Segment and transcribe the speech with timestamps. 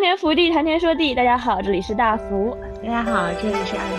[0.00, 1.14] 天天福地，谈天说地。
[1.14, 2.56] 大家好，这里是大福。
[2.82, 3.98] 大家好，这里是二零。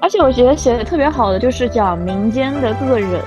[0.00, 3.20] 而且我觉得写的特别好的就是讲民间的各个人，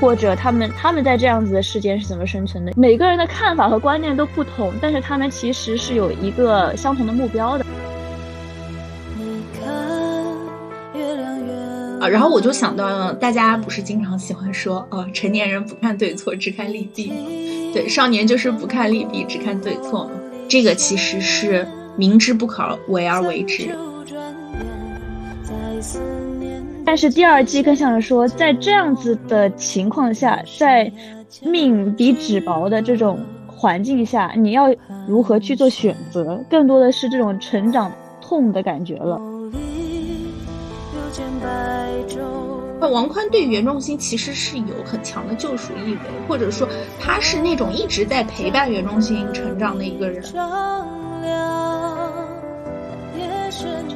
[0.00, 2.72] 或者他们他们在这样子的世间是怎么生存的。
[2.74, 7.64] 每个人的看法和观念都不同，但是他们其实是有一个相同的目标的。
[12.00, 17.14] 啊，然后我就想到了，大家不是经常喜欢说，哦，成年人不看对错，只看利弊吗？
[17.72, 20.10] 对，少年就是不看利弊，只看对错。
[20.48, 23.68] 这个其实是明知不可为而为之。
[26.84, 30.90] 但是第二季更像是说，在这样子的情况下，在
[31.42, 34.72] 命比纸薄的这种环境下，你要
[35.08, 36.40] 如何去做选择？
[36.48, 39.20] 更多的是这种成长痛的感觉了。
[42.80, 45.98] 王宽对袁仲新其实是有很强的救赎意味，
[46.28, 46.68] 或者说
[47.00, 50.22] 他是那种一直在陪伴袁仲新成长的一个人。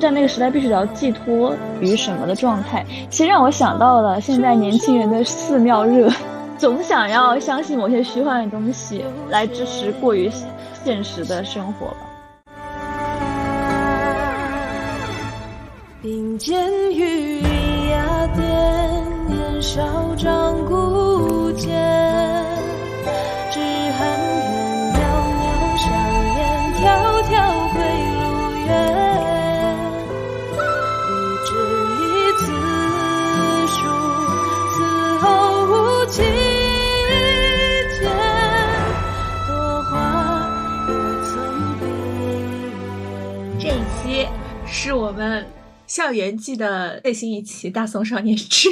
[0.00, 2.86] 在那个时代，必须得要寄托于什么的状态？
[3.10, 6.10] 其实让我想到了现在年轻人的寺庙热，
[6.56, 10.30] 总想要相信某些虚幻的东西来支持过于
[10.82, 11.96] 现实的生活吧。
[16.02, 17.19] 并肩与
[19.72, 21.70] 少长孤剑，
[23.52, 24.00] 只恨
[24.50, 24.98] 缘袅
[25.38, 25.46] 袅，
[25.78, 25.86] 上
[26.34, 26.42] 演
[26.74, 26.82] 迢
[27.22, 27.30] 迢
[27.72, 27.78] 归
[28.16, 28.18] 路
[28.66, 28.68] 远。
[30.50, 30.58] 不
[31.46, 31.48] 知
[31.94, 32.02] 一
[32.40, 32.42] 此
[33.68, 33.78] 书，
[34.74, 34.74] 此
[35.20, 35.24] 后
[35.68, 35.70] 无
[36.06, 36.18] 期
[38.00, 38.02] 见。
[39.46, 39.50] 落
[39.84, 39.94] 花
[40.88, 40.90] 也
[41.30, 41.30] 曾
[41.78, 41.80] 闭。
[43.60, 44.26] 这一期
[44.66, 45.46] 是我们。
[45.86, 48.68] 校园季的最新一期《大宋少年志》，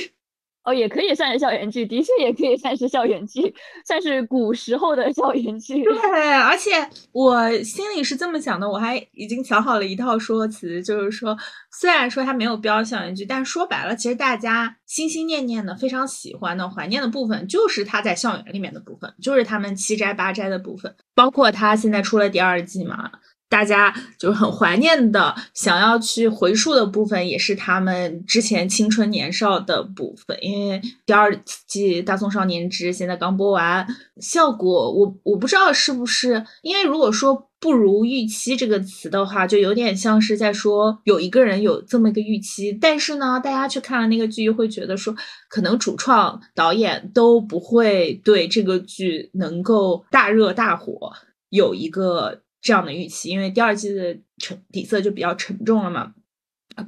[0.64, 3.54] 哦，也可以算是校园剧，的确也可以算是校园剧，
[3.86, 5.82] 算是古时候的校园剧。
[5.82, 6.70] 对，而且
[7.12, 11.34] 我心里是这么想的，我还已经想好了一套说辞，就是说，
[11.72, 23.10] 虽然说它没有标校园剧，但说白了，其实大家心心念念的、非常喜欢的、怀念的部分，就是他在校园里面的部分，就是他们七斋八斋的部分，包括他现在出了第二季嘛。
[23.48, 30.36] 大家就是很怀念的，想要去回溯的部分，也是他们之前青春年少的部分。
[30.42, 31.34] 因为第二
[31.66, 33.86] 季《大宋少年之》现在刚播完，
[34.20, 45.14] 效果我我不知道是不是，因为如果说不如预期这个词的话，就有点像是在说有一个人有这么一个预期，但是呢，大家去看了那个剧，又会觉得说
[45.48, 51.12] 可能主创导演都不会对这个剧能够大热大火
[51.48, 52.42] 有一个。
[52.60, 56.12] 这样的预期，因为第二季的沉底色就比较沉重了嘛，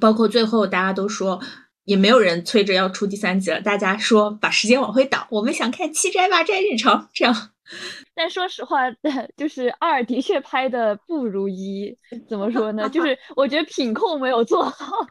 [0.01, 1.41] 包括最后大家都说
[1.85, 7.51] 也没有人催着要出第三季了，大家说把时间往回倒，我们想看七斋八斋日常这样。
[8.15, 8.91] 但说实话，
[9.37, 11.97] 就是二的确拍的不如一，
[12.29, 12.89] 怎么说呢？
[12.91, 15.07] 就 是我觉得品控没有做好，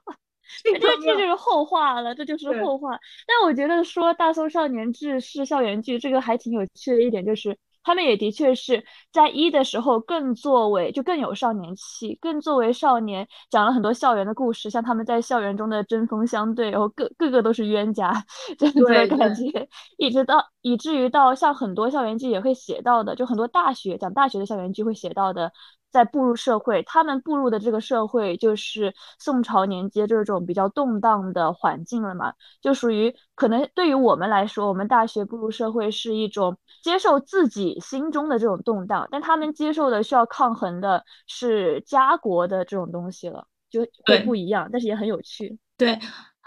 [0.63, 2.99] 这这就是后话了，这就是后话。
[3.25, 7.57] 但我觉得说《大宋少年志》是校园剧，这个还挺有趣的一点就是。
[7.89, 18.13] 他们也的确是在一的时候更作为就更有少年气，更作为少年讲了很多校园的故事，像他们在校园中的针锋相对，然后各个个都是冤家
[18.59, 19.67] 这样子的感觉，
[19.97, 25.51] 一直到以至于到像很多校园剧也会写到的，就很多大学讲大学的校园剧会写到的。
[25.91, 45.57] 在步入社会，他们步入的这个社会就是宋朝年间这种比较动荡的环境了嘛，就属于可能对于我们来说，我们大学步入社会是一种接受自己心中的这种动荡，但他们接受的需要抗衡的是家国的这种东西了，就会不一样，但是也很有趣。
[45.77, 45.97] 对，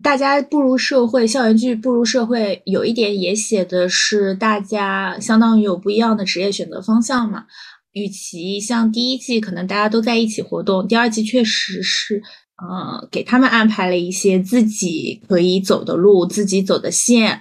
[0.05, 7.47] 大家步入社会，校园剧步入社会，有一点也写的是大家相当于有不一样的职业选择方向嘛。
[7.93, 12.23] 与其像第一季可能大家都在一起活动，第二季确实是，
[12.57, 17.41] 呃，给他们安排了一些自己可以走的路、自己走的线、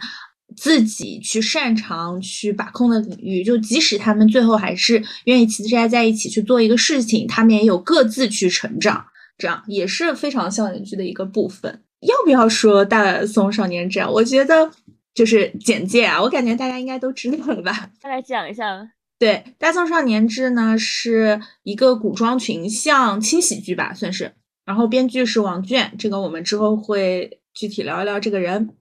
[0.57, 3.43] 自己去擅长去把控的领域。
[3.43, 9.05] 就即使他们最后还是愿意齐齐在一起去做一个事情，他们也有各自去成长，
[9.37, 11.81] 这样也是非常校园剧的一个部分。
[12.01, 13.99] 要不要说《大宋少年志》？
[14.11, 14.69] 我觉得
[15.13, 17.89] 就是简介啊，我感觉大家应该都知道了吧？
[18.01, 18.91] 再来讲一下。
[19.21, 24.33] 对，《大宋少年志》呢是一个古装群像轻喜剧吧，算是。
[24.65, 28.71] 然后编剧是王倦，这个我们之后会具体聊一聊这个人，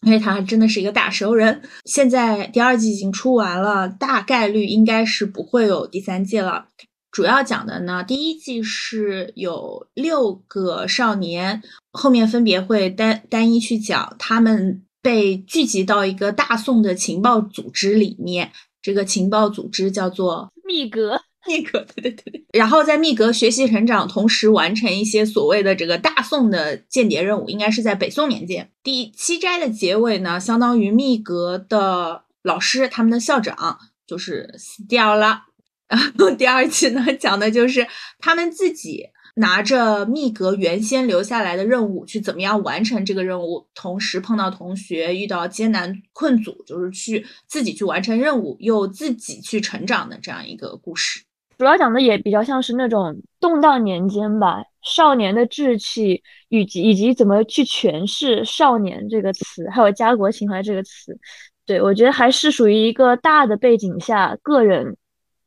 [0.00, 1.60] 因为他真的是一个大熟人。
[1.84, 6.68] 现在第二季已经出完了，大概率应该是不会有第三季了。
[7.10, 11.62] 主要讲的呢，第一季是有六个少年，
[11.92, 18.52] 后面分别会单单一去讲，他们被聚集到一个大宋的情报组织里面。
[18.86, 22.44] 这个情报组织叫做密格， 密格，对对对对。
[22.52, 28.70] 然后在密格学习成长，同时完成一些所谓的这个大宋的间谍任务，应该是在北宋年间。
[28.84, 35.42] 第七斋的结尾呢，相当于密格的老师，他们的校长就是死掉了。
[35.90, 37.84] 然后第二期呢，讲的就是
[38.20, 39.02] 他们自己。
[39.38, 51.22] 拿着密格原先留下来的任务去怎么样完成这个任务，同时碰到同学遇到艰难困阻，就是去自己去完成任务，又自己去成长的这样一个故事。
[51.58, 61.18] 主要讲的也比较像是那种动荡年间吧，少年的志气以及以及怎么去诠释“少年”这个词，还有家国情怀这个词。
[61.66, 64.96] 对我觉得还是属于一个大的背景下个人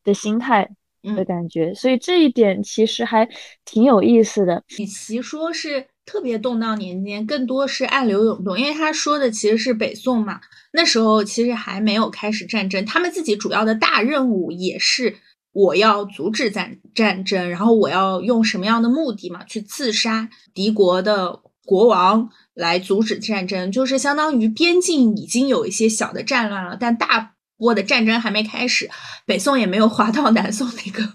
[0.04, 0.70] 的心态。
[1.04, 3.28] 的感觉，所以这一点其实还
[3.66, 4.64] 挺有意思的。
[4.78, 10.40] 与其说是特别动荡年间，更多是暗流涌动，因为他说的其实是北宋嘛，
[10.74, 15.16] 那时候其实还没有开始战争，他们自己主要的大任务也是
[15.52, 27.36] 我要阻止战战争，然后我要用什么样的目的嘛，去刺杀敌国的国王来阻止战争，就是相当于边境已经有一些小的战乱了，但大。
[27.60, 28.90] 我的战争还没开始，
[29.26, 31.08] 北宋也没有滑到南宋那个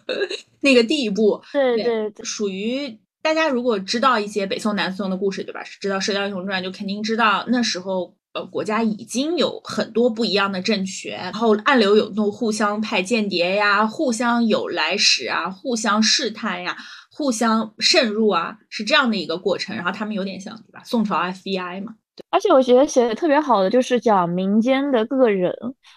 [0.60, 1.42] 那个地步。
[1.52, 5.62] 对对，属于大家如果知道一些北宋南宋的故事，对吧？
[5.80, 16.76] 知道《射雕英雄传》，就肯定知道那时候呃国家已经有很多不一样的政权，然后暗流涌动，互相派间谍呀，互相有来使啊，互相试探呀，
[17.10, 19.74] 互相渗入啊，是这样的一个过程。
[19.74, 20.82] 然后他们有点像对吧？
[20.84, 21.94] 宋朝 FBI 嘛。
[22.30, 25.52] 而且我觉得写的特别好的就是讲民间的个人，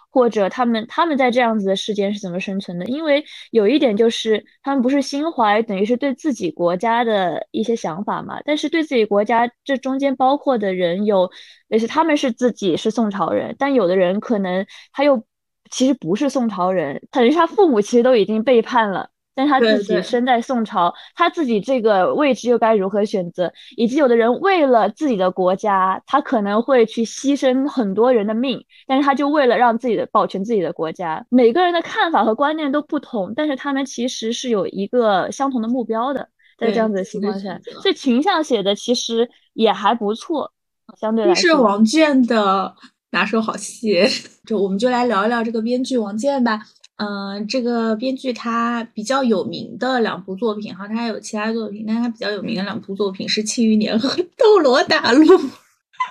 [0.10, 2.86] 或者他们他们在这样子的世间是怎么生存的。
[2.86, 11.30] 因为有一点就是他们不是心怀等于是对自己国家的一些想法嘛，但是对自己国家这中间包括的人有，
[11.70, 15.24] 也是他们是自己是宋朝人，但有的人可能他又
[15.72, 19.10] 其实不是宋朝人，等于他父母其实都已经背叛了。
[19.38, 23.54] 但他自己身在宋朝，他自己这个位置又该如何选择？
[23.76, 31.24] 以及有的人为了自己的国家，他可能会去牺牲很多人的命，但是他就为了让自己的保全自己的国家。
[31.30, 36.28] 每个人的看法和观念都不同，但是他们其实是有一个相同的目标的。
[36.58, 40.52] 在这样子的情况下，这群像写的其实也还不错，
[41.00, 41.42] 相对来说。
[41.44, 42.74] 这是王健的
[43.12, 44.02] 拿手好戏，
[44.44, 46.60] 就我们就来聊一聊这个编剧王健吧。
[46.98, 55.24] 嗯，这个编剧他比较有名的两部作品哈，他还有其他作品，但他比较有名的两部作品是《庆余年》和《斗罗大陆》。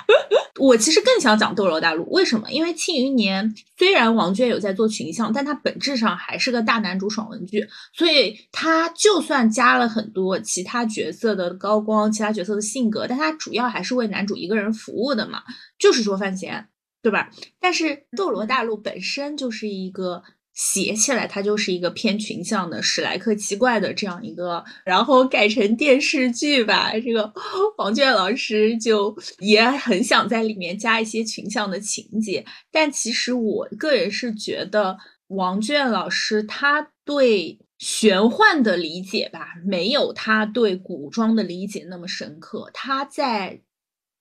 [0.61, 2.49] 我其实更想讲《斗罗大陆》，为什么？
[2.53, 15.43] 因为《庆余年》虽然王娟有在做群像，但它本质上还是个大男主爽文剧，所以它就算加了很多其他角色的高光、其他角色的性格，但它主要还是为男主一个人服务的嘛，
[15.79, 16.69] 就是说范闲，
[17.03, 17.31] 对吧？
[17.61, 17.85] 但是
[18.17, 20.23] 《斗罗大陆》本身就是一个。
[20.57, 26.91] 写起来，它就是一个偏群像的史莱克奇怪的这样一个，然后改成电视剧吧。
[26.95, 27.31] 这个
[27.77, 32.43] 王倦老师就也很想在里面加一些群像的情节，
[32.73, 42.71] 但其实我个人是觉得王倦老师他对玄幻的理解吧，没有他对古装的理解那么深刻。
[42.73, 43.61] 他在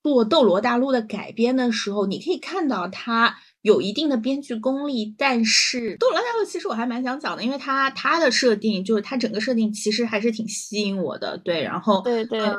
[0.04, 3.38] 做《斗罗大陆》的改编的时候，你可以看到他。
[3.66, 11.36] 有一定的编剧功力，但是《斗罗大陆》其实我还蛮想讲的，因为它它的设定就是它整个设定其实还是挺吸引我的。
[11.40, 12.56] 对，然后对对，嗯，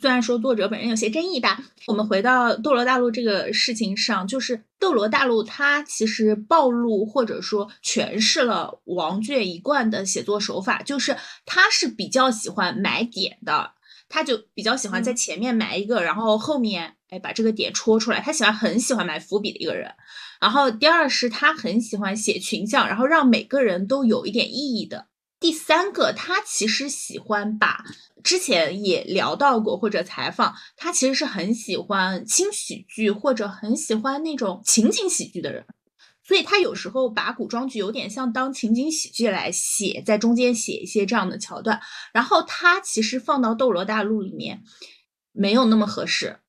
[0.00, 13.72] 虽然说作者本人有些争议吧，我们回到《斗罗大陆》这个事情上，就是《斗罗大陆》它其实暴露或者说诠释了王卷一贯的写作手法，就是他是比较喜欢买点的，
[14.08, 19.90] 他就比较喜欢在前面埋一个，然后后面哎把这个点戳出来，他喜欢很喜欢埋伏笔的一个人。
[20.44, 25.08] 然后第二是他很喜欢写群像，然后让每个人都有一点意义的。
[25.40, 27.82] 第三个，他其实喜欢把
[28.22, 35.64] 之前也聊到过或者采访，他其实是很喜欢轻喜剧或者很喜欢那种情景喜剧的人，
[36.22, 41.80] 所以他有时候把古装剧有点像当情景喜剧来写，在中间写一些这样的桥段。
[42.12, 44.62] 然后他其实放到《斗罗大陆》里面
[45.32, 46.40] 没有那么合适。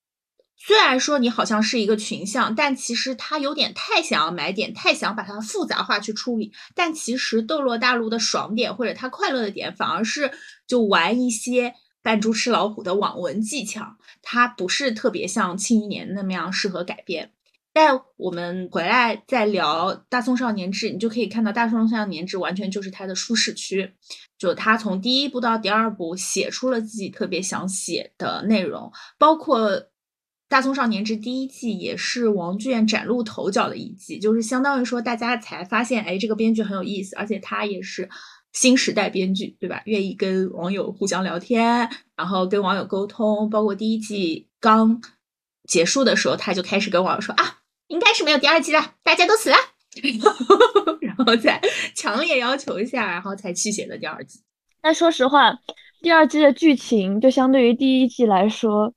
[0.67, 6.51] 虽然说你好像是一个群像，但其实他有点太想要买点，太想把它复杂化去处理。
[6.73, 10.31] 但其实《斗罗大陆》的爽点或者他快乐的点，反而是
[10.65, 17.29] 就玩一些扮猪吃老虎的网文技巧，它不是特别像《庆余年》那么样适合改编。
[17.71, 23.93] 但我们回来再聊《大宋少年志》，你就可以看到《大宋少年志》完全就是他的舒适区，
[24.39, 29.89] 就他从第一部到第二部写出了自己特别想写的内容，包括。
[30.47, 38.07] 大宋少年志》第一季也是王剧院崭露头角的一季，就是相当于说大家才发现，哎，这个编剧很有意思，而且他也是
[38.53, 39.81] 新时代编剧，对吧？
[39.85, 45.01] 愿意跟网友互相聊天，然后跟网友沟通，包括第一季刚
[45.67, 49.57] 结束的时候，他就开始跟网友说啊，应该是没有第二季了，大家都死了，
[51.01, 51.59] 然后在
[51.95, 54.41] 强烈要求下，然后才去写的第二季。
[54.79, 55.57] 但说实话，
[56.01, 58.93] 第二季的剧情就相对于第一季来说。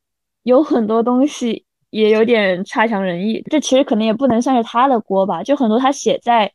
[0.49, 6.51] 有很多东西也有点差强人意，这其实可能也不能算是他的锅吧，就很多他写在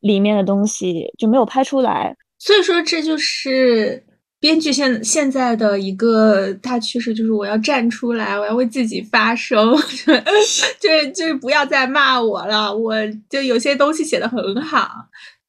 [0.00, 4.04] 里面的东西就没有拍出来，所以说这就是
[4.38, 9.74] 编剧现现在的一个大趋势，就是我要站出来，我要为自己发声，
[10.78, 12.94] 就是就是不要再骂我了，我
[13.28, 14.88] 就有些东西写的很好，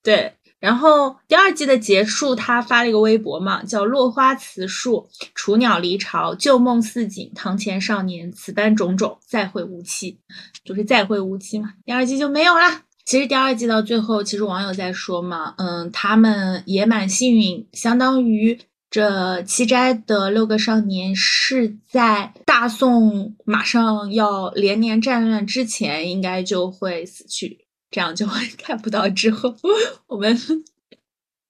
[0.01, 0.34] 对。
[0.60, 10.20] 然后第二季的结束，他发了一个微博嘛，叫“落花辞树，雏鸟离巢，旧梦似锦，堂前少年，此般种种，再会无期”，
[10.66, 11.74] 就是再会无期嘛。
[11.86, 12.84] 第二季就没有啦。
[13.06, 18.60] 其实第二季到最后，其实网友在说嘛，嗯，他们也蛮幸运，相当于
[18.92, 27.66] 这七斋的六个少年是在大宋马上要连年战乱之前，应该就会死去。
[27.91, 29.55] 这样就会 看不到之后
[30.08, 30.38] 我们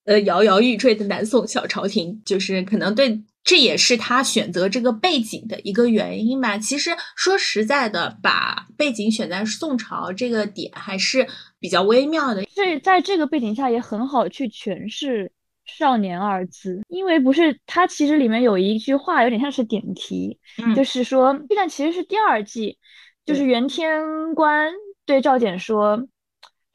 [0.05, 6.57] 呃摇摇欲坠的南宋小朝廷，就是可能对，这也是他选择这个背景的一个原因吧。
[6.57, 11.27] 其实说实在的，把背景选在宋朝这个点还是
[11.59, 12.43] 比较微妙的。
[12.55, 15.31] 这在这个背景下也很好去诠释
[15.67, 20.39] “少年”二字，因为不是它其实里面有一句话有点像是点题，
[20.75, 22.77] 就是说这段其实是第二季，
[23.25, 24.01] 就是袁天
[24.33, 24.73] 官
[25.05, 26.07] 对赵简说。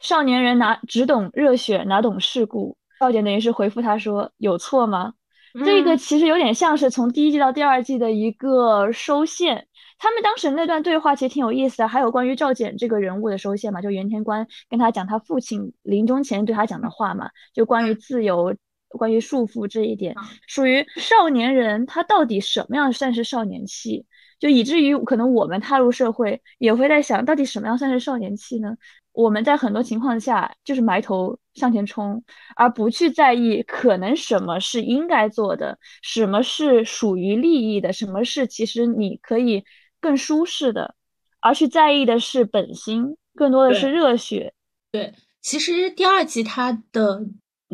[0.05, 2.77] 少年人哪只懂热血，哪懂世故？
[3.01, 5.15] 赵简等于是回复他说：“有错吗？”
[5.65, 9.67] 这个其实有点像是从第一季到第二季的一个收线。
[9.99, 18.55] 他们当时那段对话其实挺有意思的，还有关于赵简这个人物的收线嘛，就袁天官跟他讲他父亲临终前对他讲的话嘛，就关于自由、
[18.89, 20.15] 关于束缚这一点，
[20.47, 24.05] 属于少年人他到底什么样算是少年气？
[24.39, 28.77] 就以至于可能我们踏入社会也会在想到底什么样算是少年气呢？
[29.15, 32.23] 我们在很多情况下就是埋头向前冲，
[32.57, 39.65] 而不去在意可能什么是应该做的，什么是属于利益的，什么是其实你可以
[40.01, 40.95] 更舒适的，
[41.41, 44.53] 而去在意的是本心，更多的是热血。
[44.93, 47.25] 对，其实第二集它的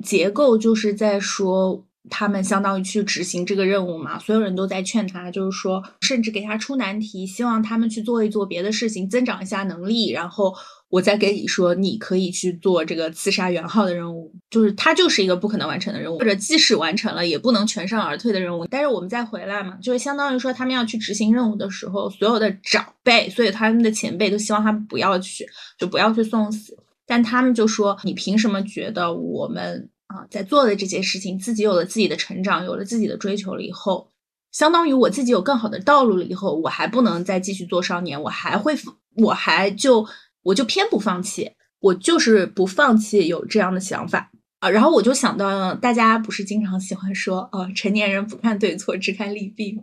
[0.03, 1.87] 结构就是在说。
[2.09, 10.53] 他们相当于去执行这个任务嘛，所有人都在劝他，就是说，甚至给他出难题，希望他们去做一做别的事情，增长一下能力，然后
[10.91, 18.67] 我再给你说，你可以去做这个刺杀元昊的任务，就是他就是一个不可能完成的任务，或者即使完成了，也不能全身而退的任务。
[18.67, 25.47] 但是我们再回来嘛，就是相当于说，他们要去执行任务的时候，所有的长辈，所以他们的前辈都希望他们不要去，
[25.79, 29.89] 就不要去送死，但他们就说，你凭什么觉得我们？
[30.13, 34.11] 啊，在做的这些事情，自己有了自己的成长，有了自己的追求了以后，
[34.51, 38.75] 相当于我自己有更好的道路了以后，我还不能再继续做少年，我还会，
[39.19, 40.05] 我还就
[40.43, 44.31] 我就偏不放弃，我就是不放弃有这样的想法
[44.61, 44.71] 啊。
[44.71, 49.83] 然后我就想到，大家不是经常喜欢说，啊，成年人不看对错，只看利弊吗？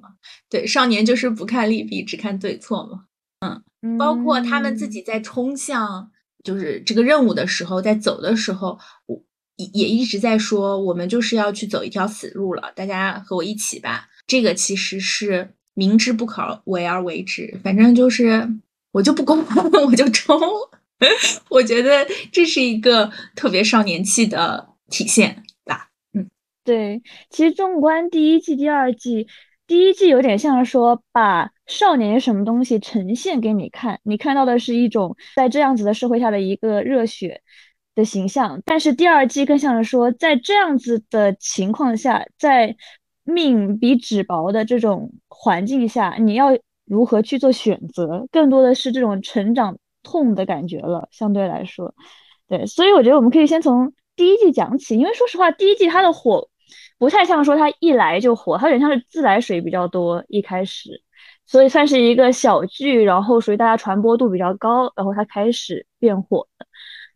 [0.49, 3.05] 对，少年就是不看利弊，只看对错嘛。
[3.81, 6.11] 嗯，包括他们自己在冲向
[6.43, 9.23] 就是这个任务的时候，在走的时候，我。
[9.57, 14.07] 也也一直在说，我们就是要去走一条死路了，大家和我一起吧。
[14.27, 18.47] 这个其实是明知不可为而为之，反正就是
[18.91, 19.44] 我就不攻，
[19.86, 20.39] 我就冲。
[21.50, 25.89] 我觉得这是一个特别少年气的体现吧。
[26.13, 26.29] 嗯，
[26.63, 27.01] 对。
[27.29, 29.27] 其实纵观第一季、第二季，
[29.67, 37.41] 第一季有点像是说把少年什么东西呈现给你看，你看到的是一种在这样子的社会下的一个热血。
[37.96, 42.75] 的形象，但是第二季更像是说，在这样子的情况下，在
[43.24, 46.56] 命比纸薄的这种环境下，你要
[46.88, 51.08] 如何去做选择，更多的是这种成长痛的感觉了。
[51.12, 51.94] 相对来说，
[52.48, 56.50] 对，所以我觉得我们可以先从第一季讲起，因为说实话，第一季它的火
[56.98, 61.01] 不太像说它一来就火，它有点像是自来水比较多，一开始，
[61.46, 66.65] 所以算是一个小剧，然后属于大家传播度比较高，然后它开始变火的。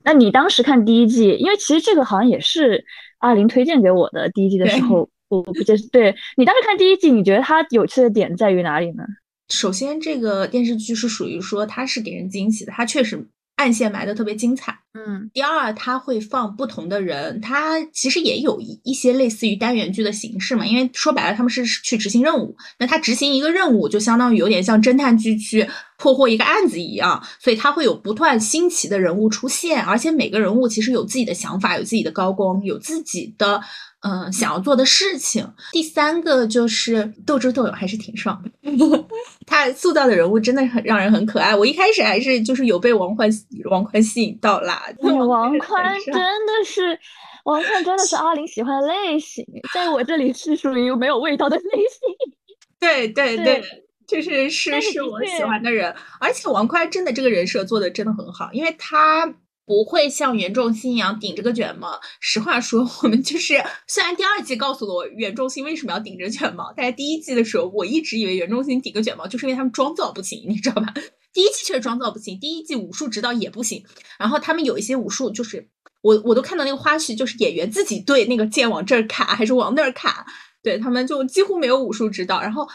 [0.04, 2.84] 那你当时看第一季，因为其实这个好像也是
[3.20, 4.30] 阿林推荐给我的。
[4.32, 5.78] 第一季的时候，我不记得。
[5.92, 9.04] 对你当时看第一季，你觉得它有趣的点在于哪里呢？
[9.52, 13.28] 首先，这个电视剧是属于说它是给人惊喜的，它确实
[13.58, 14.80] 暗线埋的特别精彩。
[14.94, 25.68] 嗯，第二，它会放不同的人，它其实也有一一些类似于单元剧的形式嘛，因为说白了他们是去执行任务，那他执行一个任务就相当于有点像侦探剧去
[25.98, 33.62] 破获一个案子一样，所以他会有不断新奇的人物出现，而且每个人物其实有自己的想法，有自己的高光，有自己的。
[34.04, 35.48] 嗯，想要做的事情。
[35.72, 39.06] 第三个就是斗智斗勇，还是挺爽的。
[39.46, 41.56] 他塑造的人物真的很让人很可爱。
[41.56, 43.30] 我一开始还是就是有被王宽
[43.70, 44.84] 王宽吸引到啦。
[45.02, 47.00] 王宽真的是，
[47.44, 52.16] 王宽真的是阿玲喜欢的类型，在我这里是属于没有味道的类型。
[52.80, 53.64] 对对对，
[54.08, 55.94] 就是是是我喜欢的人。
[56.20, 59.32] 而且王宽真的这个人设做的真的很好，因为他。
[59.66, 62.00] 不会像袁仲新一样顶着个卷毛。
[62.20, 70.94] 实话说，我们就是虽然第二季告诉了我袁仲新为什么要顶着卷毛，但是第一季的时候，我一直以为袁仲新顶个卷毛就是因为他们妆造不行，你知道吧？
[71.34, 73.86] 第一季确实妆造不行，第一季武术指导也不行。
[74.20, 75.70] 然后他们有一些武术，就是
[76.02, 80.26] 我我都看到那个花絮，就是演员自己对那个剑往这儿卡还是往那儿卡，
[80.62, 82.42] 对他们就几乎没有武术指导。
[82.42, 82.68] 然后。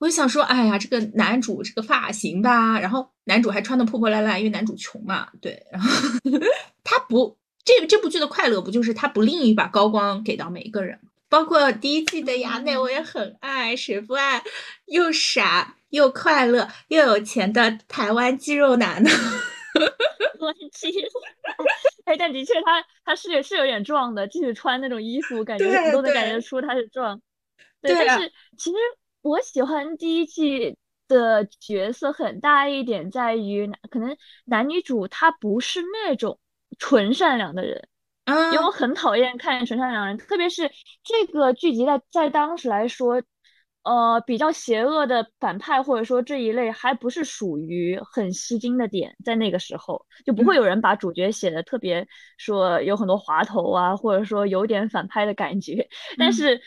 [0.00, 5.90] 我就想说，哎呀，这个男主这个发型吧，然后男主还穿的破破烂烂，因为男主穷嘛，对，然后
[6.82, 14.42] 他不，这这部剧的快乐不就是他不吝于把高光给到每一个人，包括第一季的雅内，我也很爱，谁不爱？
[14.86, 19.10] 又傻又快乐又有钱的台湾肌肉男呢？
[20.40, 21.08] 我肌肉，
[22.06, 27.20] 哎，但的确他他是是有点壮的，即使穿那种衣服，感觉都能感觉出他是壮，
[27.82, 28.76] 对，但是其实。
[29.22, 30.76] 我喜欢第一季
[31.08, 36.38] 的角色很大一点在于，可能男女主他不是那种
[36.78, 37.88] 纯善良的人，
[38.26, 40.70] 因为我很讨厌看纯善良人，特别是
[41.02, 43.22] 这个剧集在在当时来说，
[43.82, 52.06] 呃，比较邪恶的反派或者说这一类还不是属于很吸睛的点，在那个时候就不会有人把主角写的特别
[52.38, 56.60] 说有很多滑头啊，或者说有点反派的感觉， 但是。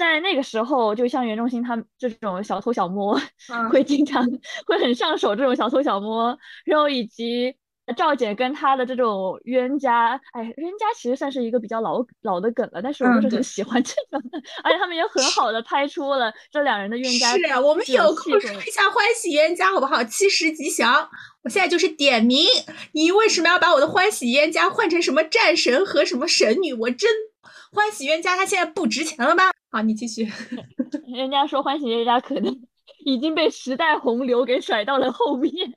[0.00, 3.20] 在那个时候，就像袁仲新他们这种小偷小摸，
[3.70, 4.26] 会经常
[4.66, 7.54] 会很上手这种小偷小摸，然后以及
[7.94, 14.22] 赵简跟他的这种冤家，哎，冤家其实算是一个比较老老的梗了，但是我就是很喜欢这种，
[14.64, 17.36] 而且他们也很好的拍出了这两人的冤家。
[17.36, 20.02] 是啊，我们有空说一下《欢喜冤家》好不好？
[20.04, 21.10] 七十吉祥，
[21.42, 22.46] 我现在就是点名，
[22.92, 26.72] 你为什么要把我的《欢喜冤家》换成什么战神和什么神女？
[26.72, 27.10] 我真。
[27.72, 29.50] 欢喜冤家他现在不值钱了吗？
[29.70, 30.28] 好，你继续。
[31.14, 32.60] 人家说欢喜冤家可能
[33.06, 35.52] 已经被时代洪流给甩到了后面，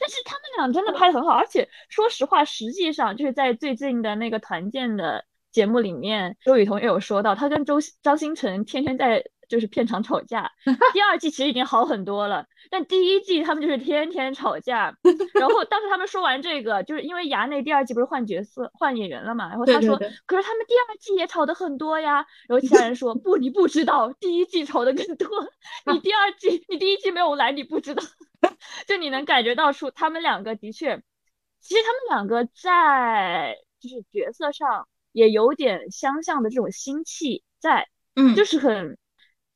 [0.00, 9.24] 但是他们俩真的拍的很好，而且说实话，实际上就是在最近的那个团建的节目里面，周雨彤也有说到，他跟周张新成天天在。
[9.50, 10.52] 就是片场吵架，
[10.94, 14.96] 第二季其实已经好很多了，但第一季他们就是天天吵架。
[15.34, 19.48] 然后当时他们说完这个，就是因为衙内第二季不是换角色、换演员了嘛？
[19.48, 22.24] 然后他说，可是他们第二季也吵得很多呀。
[22.46, 25.28] 然后其他人说， 不，你不知道，第一季吵得更多。
[25.92, 28.04] 你第二季，你第一季没有来，你不知道。
[28.86, 31.02] 就你能感觉到出他们两个的确，
[31.60, 38.96] 其实他们两个在就是角色上也有点相像的这种心气在，嗯，就是很。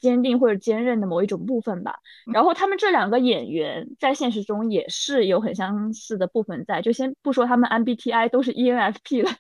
[0.05, 1.99] 坚定或者坚韧的某一种部分吧。
[2.31, 6.83] 然后他们这两个演员在现实中也是有很相似的部分在。
[6.83, 9.31] 就先不说他们 MBTI 都是 ENFP 了，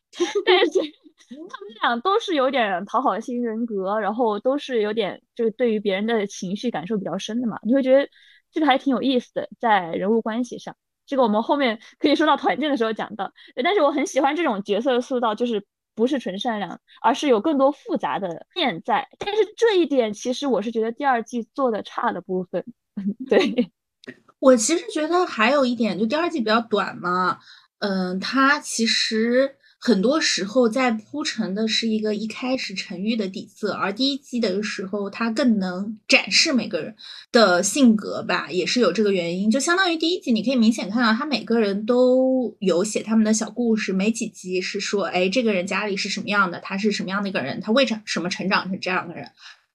[0.46, 7.59] 但是他们俩都是有点讨好型人格，然后都是有点就是对于别人的情绪感受比较深的嘛。
[7.62, 8.09] 你会觉得
[8.50, 10.74] 这个还挺有意思的，在人物关系上。
[11.05, 13.31] 这个我们后面可以说到团建的时候讲到。
[13.62, 15.62] 但是我很喜欢这种角色塑造，就是。
[15.95, 19.09] 不是纯善良，而是有更多复杂的面在。
[19.19, 22.65] 但是这一点，其实我是觉得第二季做的差的部分。
[23.29, 23.73] 对
[24.39, 27.39] 我其实觉得还有一点，就第二季比较短嘛，
[27.79, 29.57] 嗯，它其实。
[29.87, 36.97] 很多时候在铺陈的是一个一开始沉郁的底色，而第一季的时候，它更能展示每个人
[37.31, 39.51] 的性格吧，也是有这个原因。
[39.51, 49.29] 就相当于第一季，你可以明显看到他每个人都有写他们的小故事，没几集是说，哎，这个人家里是什么样的，他是什么样的一个人，他为什什么成长成这样的人。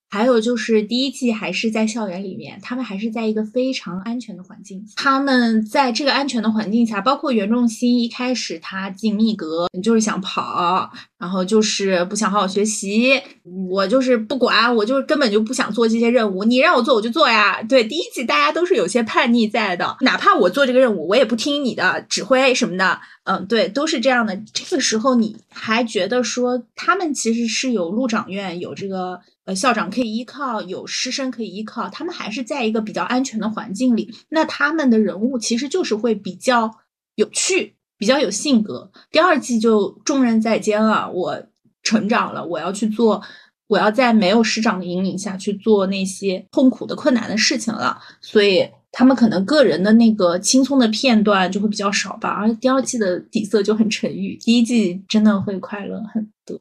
[0.09, 4.83] 还有就是第一季还是在校园里面，他们还是在一个非常安全的环境。
[4.95, 13.21] 他们在这个安全的环境下，包括袁仲新一开始他进密阁，就是想跑，然后就是不想好好学习。
[13.69, 17.61] 我就是不管，我就是根本就不想做这些任务，你让我做我就做呀。
[17.61, 22.99] 对，第一季大家都是有些叛逆在的，哪怕我做这个任务，我也不听你的指挥什么的。
[23.25, 24.35] 嗯，对，都是这样的。
[24.53, 29.19] 这个时候你还觉得说他们其实是有路长院，有这个。
[29.55, 34.13] 校长可以依靠，有师生可以依靠，他们还是在一个比较安全的环境里。
[34.29, 36.71] 那他们的人物其实就是会比较
[37.15, 38.91] 有趣，比较有性格。
[39.11, 41.41] 第二季就重任在肩了，我
[41.83, 43.21] 成长了，我要去做，
[43.67, 47.99] 我要在没有师长的引领下去做那些痛苦的、困难的事情了。
[48.21, 52.29] 所以他们可能个人的那个轻松的片段就会比较少吧。
[52.29, 56.59] 而第二季的底色就很沉郁，第一季真的会快乐很多。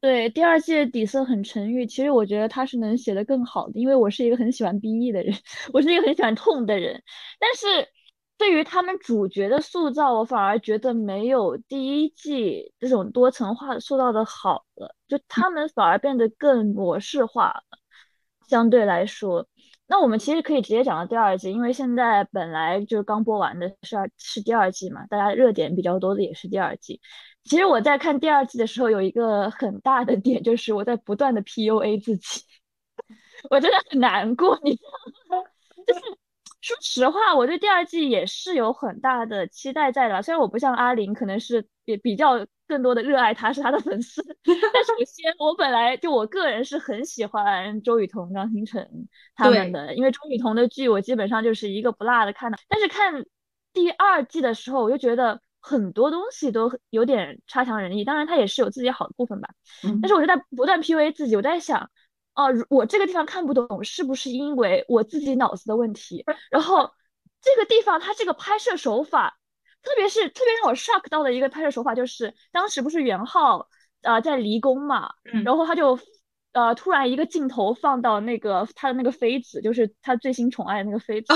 [0.00, 1.84] 对，第二季的底色很沉郁。
[1.86, 5.34] 其实我觉得他是能写的更好的，因为我是一个很喜欢 BE 的人，
[5.72, 7.02] 我是一个很喜欢痛的人。
[7.40, 7.88] 但是
[8.38, 17.62] 对于他们主角的塑造，我反而觉得没有第一季这种多层化塑造的好了，就他们反而变得更模式化了。
[18.48, 19.48] 相对来说，
[19.88, 27.00] 那我们其实可以直接讲到第二季，因为现在本来就是刚播完的是二是第二季嘛，大家热点比较多的也是第二季。
[27.48, 32.42] 其实我在看第二季的时候，有一个很大的点，就是我在不断的 PUA 自己，
[33.50, 34.82] 我真的很难过，你知
[35.30, 35.44] 道吗？
[35.86, 36.00] 就是
[36.60, 40.20] 说实话，我对第二季也是有很大的期待在的。
[40.22, 44.20] 虽然我不像阿玲，可能是也比较更多的热爱他，是他的粉丝。
[44.44, 48.84] 但首先，我本来就我个人是很喜欢周雨彤、张新成
[49.36, 52.58] 他们的，因为周雨彤的剧我基本上就是一个不落的看的。
[52.68, 53.24] 但是看
[53.72, 55.40] 第二季的时候，我就觉得。
[55.68, 59.48] 很多东西都有点差强人意，当然它也是有自己好的部分吧。
[59.82, 61.90] 嗯，但是我就在不断 PUA 自己，我在想，
[62.36, 66.24] 哦，我这个地方看不懂，是不是因为我自己脑子的问题？
[66.52, 66.92] 然后
[67.42, 69.40] 这个地方它这个拍摄手法，
[69.82, 73.68] 特别是特别让我 shock 到的一个拍摄手法，就是当时不是元昊
[74.02, 75.98] 呃在离宫嘛，然后他就
[76.52, 81.26] 呃突然一个镜头放到那个他的那个妃子，就是他最新宠爱的那个妃子，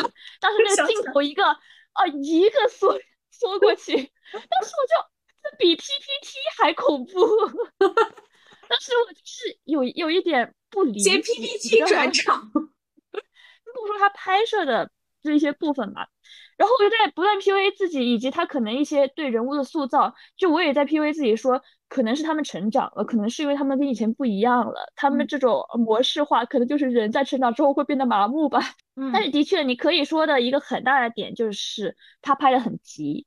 [0.40, 2.97] 当时那个镜头一个啊一个缩。
[3.40, 4.94] 缩过去，当时我就
[5.42, 7.12] 这比 PPT 还恐怖。
[8.68, 12.50] 当时我就是有有一点不理解 PPT 转场。
[12.53, 14.90] 不说他拍摄的
[15.22, 16.09] 这一些部分吧，
[16.57, 28.61] 然后我就在不断 PUA 自己，以及他可能一些对人物的塑造，就我也在 PUA 自己说，可能是他们成长了，可能是因为他们跟以前不一样了，他们这种模式化，可能就是人在成长之后会变得麻木吧。
[28.96, 33.24] 嗯，但是的确，你可以说的一个很大的点就是他拍的很急。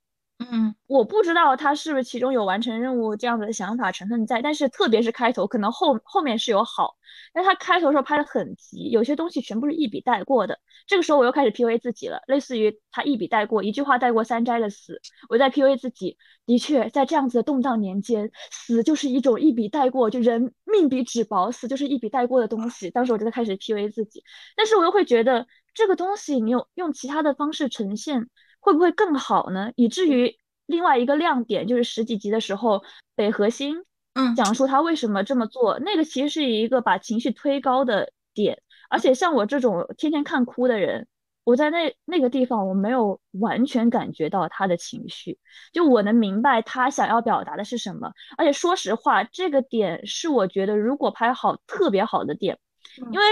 [0.52, 6.96] 嗯，我不知道他是不是其中有完成任务这样子的想法成分在，但是特别是开头，可能后后面是有好，
[7.34, 10.60] 但他开头时候拍的很急，有些东西全部是一笔带过的。
[10.88, 16.18] 这个时候我又开始 P U A 自己了，类似于他一笔带过，一句话带过三斋的死，我在 P U A 自己。
[16.46, 22.90] 的确，在这样子的动荡年间，死就是一种一笔带过，就人命比纸薄，死就是一笔带过的东西。
[22.92, 24.22] 当时我就在开始 P U A 自己，
[24.58, 28.28] 但是我又会觉得这个东西你用用其他的方式呈现。
[28.64, 29.74] 会不会更好呢？
[29.76, 32.82] 以至于另外一个亮点就是十几集的时候，
[33.14, 38.64] 北河星嗯讲述他为什么这么做，那个其实是一个把情绪推高的点。
[38.90, 41.08] 而且像我这种天天看哭的人，
[41.44, 45.38] 我在那那个地方我没有完全感觉到他的情绪，
[45.74, 48.14] 就我能明白他想要表达的是什么。
[48.38, 52.58] 而且说实话，这个点是我觉得如果拍好特别好的点，
[53.12, 53.26] 因为。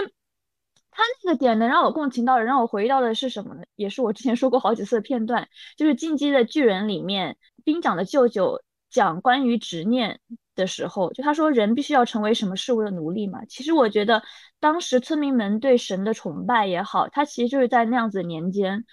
[0.92, 3.64] 他那个点能让我共情到，让我回忆到的是什么呢？
[3.76, 10.20] 也是我之前说过好几次的片段，就是《进击的巨人》里面兵长的舅舅讲关于执念
[10.54, 13.46] 的时候，就他说人必须要成为什么事物的奴隶嘛。
[13.46, 14.22] 其实我觉得
[14.60, 18.86] 当时村民们对神的崇拜也好，他其实就是在那样子年间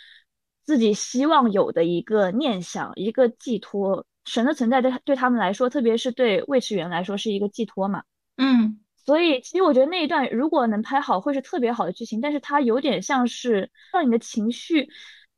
[0.64, 4.06] 自己希望有的一个念想、一个寄托。
[4.24, 8.02] 神的存在对对他们来说，特别是对魏迟元来说，是一个寄托嘛。
[8.37, 8.78] 嗯。
[9.09, 12.21] 所以，其实我觉得那一段如果能拍好，会是特别好的剧情。
[12.21, 14.90] 但是它有点像是让你的情绪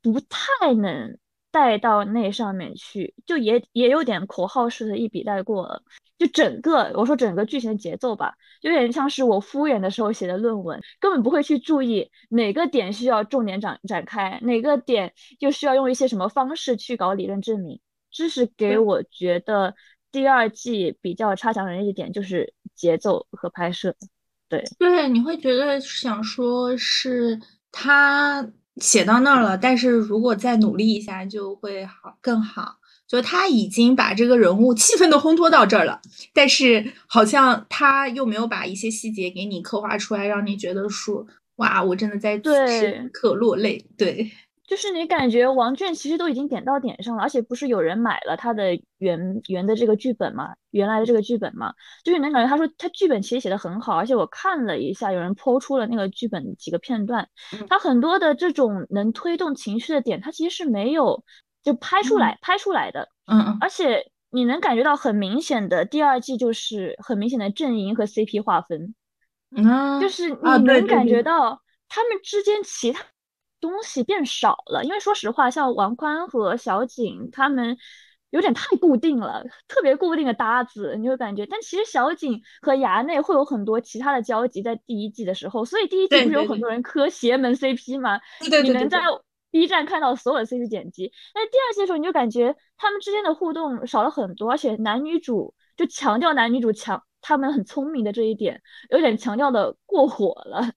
[0.02, 1.16] 不太能
[1.52, 5.85] 带到那上面去，就也也有点口号式的一笔带过了。
[6.18, 17.80] 就整个我说整个剧情的节奏吧，有点像是我敷衍的时候写的论文，根本不会去注意哪个点需要重点展展开，哪个点又需要用一些什么方式去搞理论证明。
[18.11, 19.76] 这是给我觉得。
[20.12, 23.94] 第二季比较差强人意一点就是节奏和拍摄，
[24.48, 27.40] 对对，你会觉得想说是
[27.72, 32.76] 他写到那儿了，但是如果再努力一下就会好更好。
[33.06, 36.00] 就他已经把这个人物气氛都烘托到这儿了，
[36.32, 43.84] 但是好像他又没有把一些细节给你刻画出来，让你觉得说哇，我真的在此时刻落泪。
[43.98, 44.30] 对。
[44.70, 57.28] 就是你感觉王倦其实都已经点到点上了，而且不是有人买了他的原原的这个剧本嘛，原来的这个剧本嘛，就是能感觉他说他剧本其实写的很好，而且我看了一下，有人抛出了那个剧本几个片段，
[57.68, 61.24] 他很多的这种能推动情绪的点，他其实是没有
[61.64, 68.94] 就拍出来拍出来的，嗯嗯，而且你能感觉到很明显的第二季就是很明显的阵营和 CP 划分，
[69.56, 71.24] 嗯，就是你能感觉。
[71.24, 73.02] 到他们之间其他。
[73.60, 77.76] 东西变少了，因为说实话，像王宽和小景他们
[78.30, 81.44] 有点太固定了，特别固定的搭子，你会感觉。
[81.46, 88.20] 但其实小景和衙内会有很多其他的交集，在第一季的时候，所以第一季不是有很多人磕邪门 CP 吗？
[88.40, 89.00] 对对对你能在
[89.50, 91.12] B 站看到所有的 CP 剪辑。
[91.34, 100.70] 但是第二季的时候，你就感觉他们之间的互动少了很多，而且男女主就强调男女主强，他们很聪明的这一点，有点强调的过火了。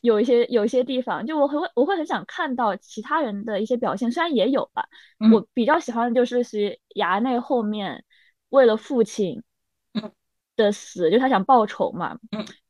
[0.00, 4.86] 有一些有一些地方，就我会我会很想看到其他人的一些表现，虽然也有吧。
[5.32, 8.04] 我比较喜欢的就是是衙内后面
[8.48, 9.42] 为了父亲
[10.56, 12.18] 的死，就他想报仇嘛，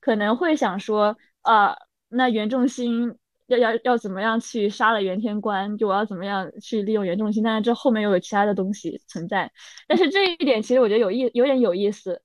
[0.00, 1.76] 可能会想说啊，
[2.08, 3.16] 那袁仲兴
[3.46, 9.52] 要要要怎么样去杀了袁天官，就我要怎么样去利用袁仲兴，但是这后面又有其他的东西存在。
[9.86, 12.20] 但是这一点其实我觉得有意有点有意思，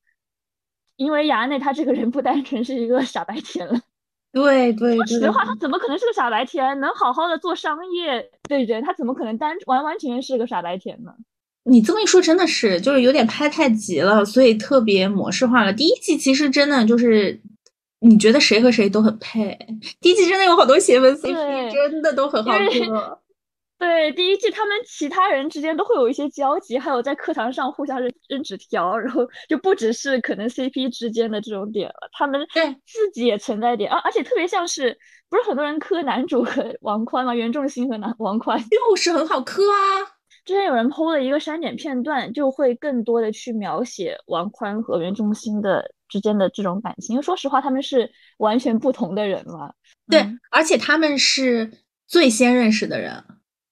[0.96, 3.80] 因为衙内他这个人不单纯是一个傻白甜了。
[4.34, 6.80] 对对，说实话，他怎么可能是个傻白甜？
[6.80, 11.12] 能好好的做商业的人，他怎么可能单完完全全是个傻白甜呢？
[11.64, 15.72] 你这么一说，真的是，就是有点拍太急了，所以特别模式化了。
[15.74, 17.40] 第一季其实真的就是，
[18.00, 19.58] 你觉得谁和谁都很配。
[20.00, 23.21] 第一季真的有好多邪门 CP，真的都很好磕。
[23.82, 34.96] 对，第一季他们其他人之间都会有一些交集，还有在课堂上互相扔扔纸条，然后就不只是可能 CP 之间的这种点了，他们对自己也存在点，啊而且特别像是，
[35.32, 37.34] 不是很多人磕男主和 王宽吗？
[37.34, 40.06] 袁仲兴和男王宽就是很好磕啊。
[40.46, 49.74] 之前有人 PO 了一个删减片段，就会更多的去描写王宽和袁仲兴的之间的这种感情，因为说实话他们是完全不同的人嘛。
[50.08, 51.72] 对，而且他们是
[52.06, 53.24] 最先认识的人。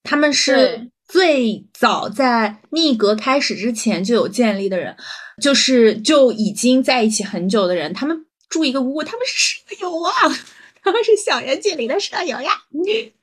[0.04, 4.96] 他们是最早在密阁开始之前就有建立的人，
[5.42, 7.94] 就是就已经在一起很久的人。
[7.94, 10.12] 他们住一个屋，他们是舍友啊，
[10.84, 12.52] 他们是小圆精灵的舍友呀。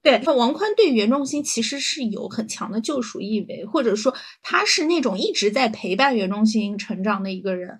[0.02, 7.78] 对，王宽对袁仲新其实是有很强的救赎意味，或者说他是那种一直在陪伴袁仲新成长的一个人。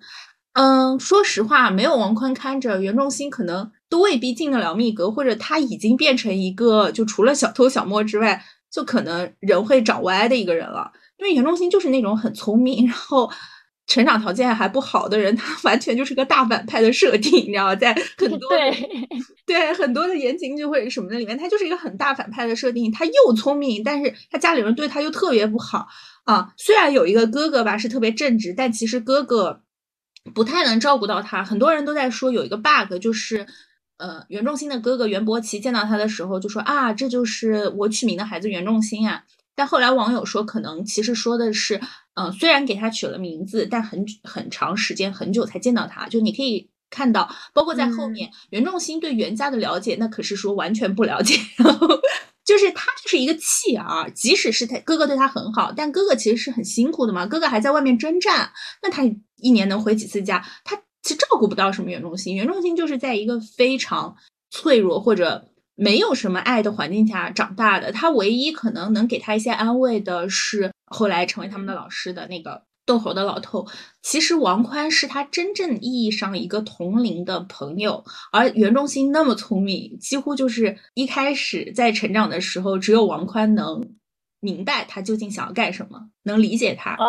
[0.53, 8.43] 嗯，说实话，没有王宽看着，袁仲新可能都未必进得了密阁，或者他已经变成一个就除了小偷小摸之外。
[8.77, 13.27] 就可能人会长歪的一个人了，因为袁仲兴就是那种很聪明，然后
[13.87, 18.87] 成长条件还不好的人，他 完全就是个大反派的设定，你知道，在很多对
[19.47, 22.91] 对很多的言情剧或者什么的里面，他就是一个很大反派的设定。
[22.91, 25.87] 他又聪明，但是他家里人对他又特别不好
[26.25, 26.53] 啊。
[26.55, 29.63] 虽然有一个哥哥吧是特别正直，但其实哥哥
[30.35, 31.43] 不太能照顾到他。
[31.43, 33.47] 很多人都在说有一个 bug 就是。
[33.97, 39.23] 呃，袁仲兴的哥哥袁伯奇见到他的时候就说啊，这就是我取名的孩子袁仲兴啊。
[39.55, 41.81] 但后来网友说，可能其实说的是，
[42.13, 46.07] 嗯，虽然给他取了名字，但很很长时间很久才见到他。
[46.07, 51.39] 就你可以看到，包括在后面，袁仲兴对袁家的了解，那可是说完全不了解。
[51.57, 51.87] 然后
[52.45, 58.51] 就是他就是一个弃儿，即使是他哥哥对他很好，但哥哥其实是很辛苦的嘛，哥哥还在外面征战，
[58.83, 59.01] 那他
[59.37, 60.45] 一年能回几次家？
[60.63, 60.79] 他。
[61.07, 64.17] 其实照顾不到什么袁仲兴，袁仲兴就是在一个非常
[64.49, 67.93] 脆弱或者没有什么爱的环境下长大的。
[67.93, 73.65] 他唯一可能能给他一些安慰的是，后来成为他们的老师的那个逗猴的老头。
[74.01, 83.93] 其实王宽是他真正意义上一个同龄的朋友，而袁仲兴那么聪明，几乎就是一开始在成长的时候，只有王宽能
[84.41, 86.91] 明白他究竟想要干什么，能理解他。
[86.91, 87.05] 啊，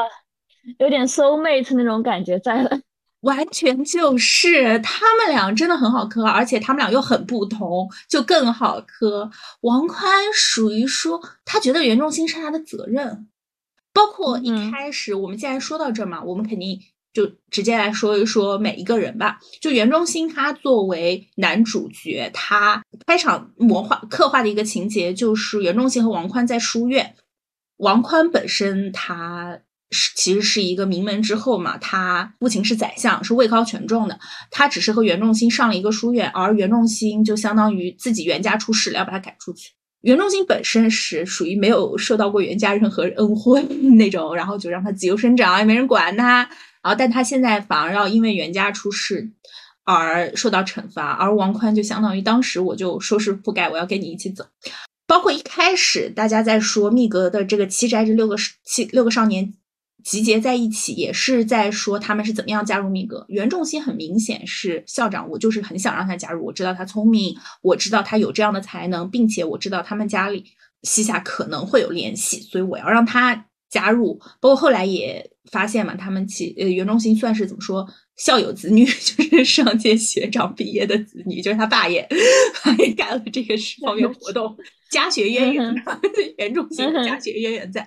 [0.78, 2.78] 有点 soul mate 那种感觉在了。
[3.22, 9.28] 完全就是他们俩真的很好磕，而且他们俩又很不同，就更好磕。
[9.62, 13.26] 王宽属于说他觉得袁仲新是他的责任，
[13.92, 16.80] 包括一开始我们既然说到这嘛，我们肯定
[17.12, 19.40] 就直接来说一说每一个人吧。
[19.60, 27.16] 就袁仲新他作为男主角，他开场魔化刻画的一个情节就是袁仲新和王宽在书院，
[27.78, 29.58] 王宽本身他。
[29.90, 31.78] 是，其实是一个名门之后嘛。
[31.78, 34.18] 他父亲是宰相，是位高权重的。
[34.50, 39.70] 他只是和袁仲兴上了一个书院，而袁仲兴就相当于自己袁家出事了，要把他赶出去。
[40.02, 43.62] 袁仲兴本身是属于没有受到过袁家任何恩惠
[43.96, 46.48] 那种，然后就让他自由生长，也没人管他。
[46.82, 49.32] 然后，但他现在反而要因为袁家出事
[49.84, 51.10] 而受到惩罚。
[51.12, 54.44] 而王宽就相当于当时我就收拾覆盖，我要跟你一起走。
[55.06, 59.54] 包括一开始大家在说密格的这个七宅这六个七六个少年。
[60.08, 63.26] 集结在一起，也是在说他们是怎么样加入米格。
[63.28, 66.46] 袁仲兴很明显是校长，我就是很想让他加入。
[66.46, 70.46] 我知道他聪明，我知道他有这样的才能，并且我知道他们家里
[70.82, 82.06] 西夏可能会有联系，所以我要让他加入，包括后来也发现嘛，他们其呃袁中心算是怎么说校友子女， 就是上届学长毕业的子女，就是他爸也
[82.78, 83.54] 也干了这个
[83.84, 84.56] 方面活动，
[84.90, 85.74] 家学渊源，
[86.38, 87.86] 袁中心家学渊源在。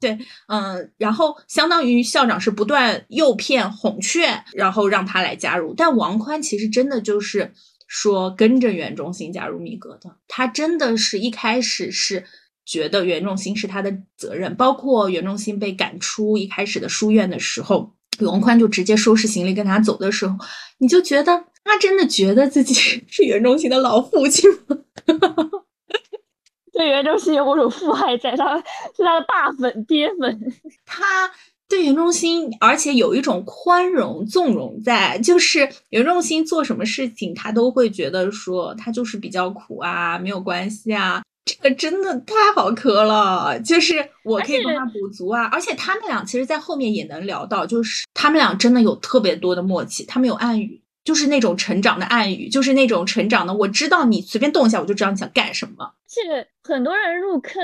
[0.00, 5.74] 对，嗯，然后相当于校长是不断诱骗、哄劝，然后让他来加入。
[5.76, 7.52] 但王宽其实真的就是
[7.86, 12.24] 说跟着袁中心加入米格的，他真的是一开始是
[12.70, 20.36] 觉得袁仲新是他的责任，包括袁仲新被赶出一开始的书院的时候，王宽就直接收拾行李跟他走的时候，
[20.78, 22.72] 你就觉得他真的觉得自己
[23.10, 24.78] 是袁仲新的老父亲吗？
[26.72, 28.62] 对袁仲新有某种父爱在，他是
[28.98, 30.52] 他的大粉爹粉。
[30.86, 31.28] 他
[31.68, 41.20] 对袁仲新，而且有一种宽容纵容在，就是袁仲新做什么事情，他都会觉得说他就是比较苦啊，没有关系啊。
[41.56, 45.48] 这个真的太好磕了，就是我可以帮他补足啊。
[45.52, 50.82] 而且他们俩其实，在后面也能聊到，就是他们俩真的有特别多的默契，他们有暗语。
[51.02, 53.54] 就是那种成长的暗语，就是那种成长的。
[53.54, 55.94] 我知道你随便动一下，我就知道你想干什么。
[56.06, 57.54] 这个很多人入坑，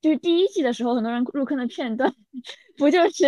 [0.00, 2.14] 就是第一季的时候，很多人入坑的片段，
[2.78, 3.24] 不就是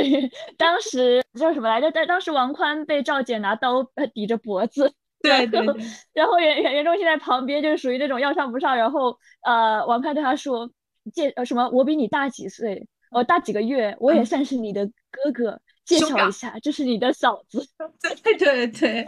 [0.57, 1.91] 当时叫什么来着？
[1.91, 5.61] 在当时王宽被赵姐拿刀抵着脖子，对对。
[6.13, 8.77] 然后袁袁袁中兴在旁边，就是属于那种要上不上。
[8.77, 10.71] 然后呃，王派对他说
[11.15, 11.69] ：“介呃什么？
[11.71, 12.87] 我比你大几岁？
[13.11, 13.97] 我大几个月？
[14.01, 15.61] 我也算是你的哥哥。
[15.85, 17.67] 介绍一下，这是你的嫂子。
[18.23, 19.05] ”对对对。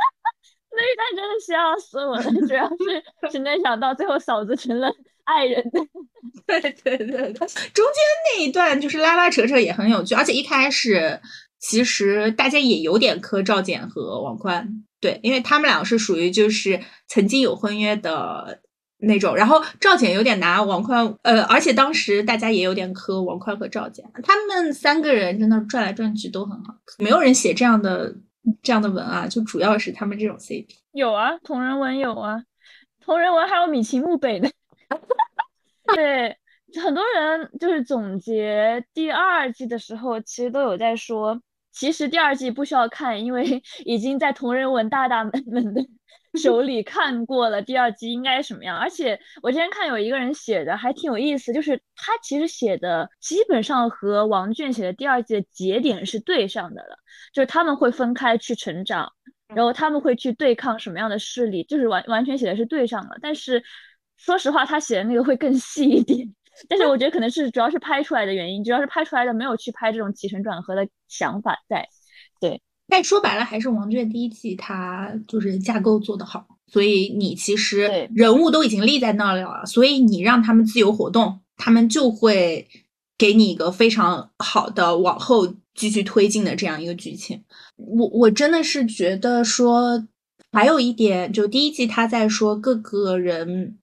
[0.77, 5.63] 那一段真的笑死我了，主要是只能想到最后嫂子成了爱人。
[6.49, 8.03] 对对对对，中间
[8.37, 11.21] 那一段就是拉拉扯扯也很有趣，而且一开始
[11.61, 14.69] 其实大家也有点磕赵简和王宽，
[15.05, 18.63] 对，因为他们俩是属于就是曾经有婚约的
[19.01, 28.15] 那种，然后赵简有点拿王宽，呃，而且当时大家也有点磕王宽和赵简，他们三个人真的转来转去都很好，没有人写这样的。
[28.63, 32.43] 这样的文啊，就主要是他们这种 CP 有啊，同人文有啊，
[33.01, 34.51] 同人文还有米奇木北的，
[35.97, 36.37] 对，
[36.83, 41.41] 很多人就是总结第二季的时候，其实都有在说，
[41.75, 45.33] 其实第二季不需要看，因为 已经在同人文大大们
[45.75, 45.85] 的。
[46.43, 56.97] 手里看过了第二季应该什么样，而且我之前看有一个人写的还挺有意思，就是他其实写的基本上和王卷写的第二季的节点是对上的了，
[57.33, 59.13] 就是他们会分开去成长，
[59.55, 63.17] 然后他们会去对抗什么样的势力，就是完完全写的是对上了。
[63.23, 63.63] 但是
[64.17, 66.35] 说实话，他写的那个会更细一点，
[66.69, 71.89] 但是我觉得可能是主要是拍出来的原因，主要是拍出来的没有去拍这种起承转合的想法在，
[72.41, 72.61] 对。
[72.87, 82.69] 但说白了，还是王卷第一季它就是架构做得好，所以你其实人物都已经立在那了，所以你让他们自由活动，他们就会
[83.19, 87.43] 给你一个非常好的往后继续推进的这样一个剧情。
[87.77, 90.07] 我我真的是觉得说，
[90.53, 93.79] 还有一点，就第一季他在说各个人。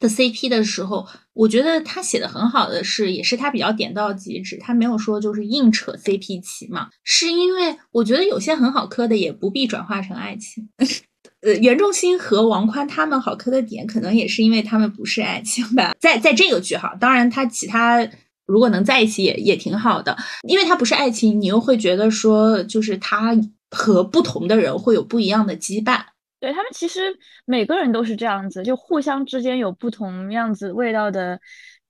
[0.00, 10.68] 的 CP 的时候，我觉得他写的很好的是，也是他比较点到即止，他没有说就是硬扯 CP 旗嘛，是因为我觉得有些很好磕的也不必转化成爱情。
[11.40, 18.08] 呃，袁仲鑫和王宽他们好磕的点，可能也是因为他们不是爱情吧，在在这个剧哈，当然他其他
[18.46, 20.16] 如果能在一起也也挺好的，
[20.48, 23.36] 因为他不是爱情，你又会觉得说就是他
[23.70, 26.00] 和不同的人会有不一样的羁绊。
[26.40, 31.40] 对他们其实每个人都是这样子，就互相之间有不同样子味道的，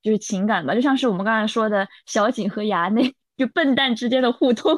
[0.02, 4.76] 就是情感吧，就像是我们刚才说的小景和衙内，就笨蛋之间的互通。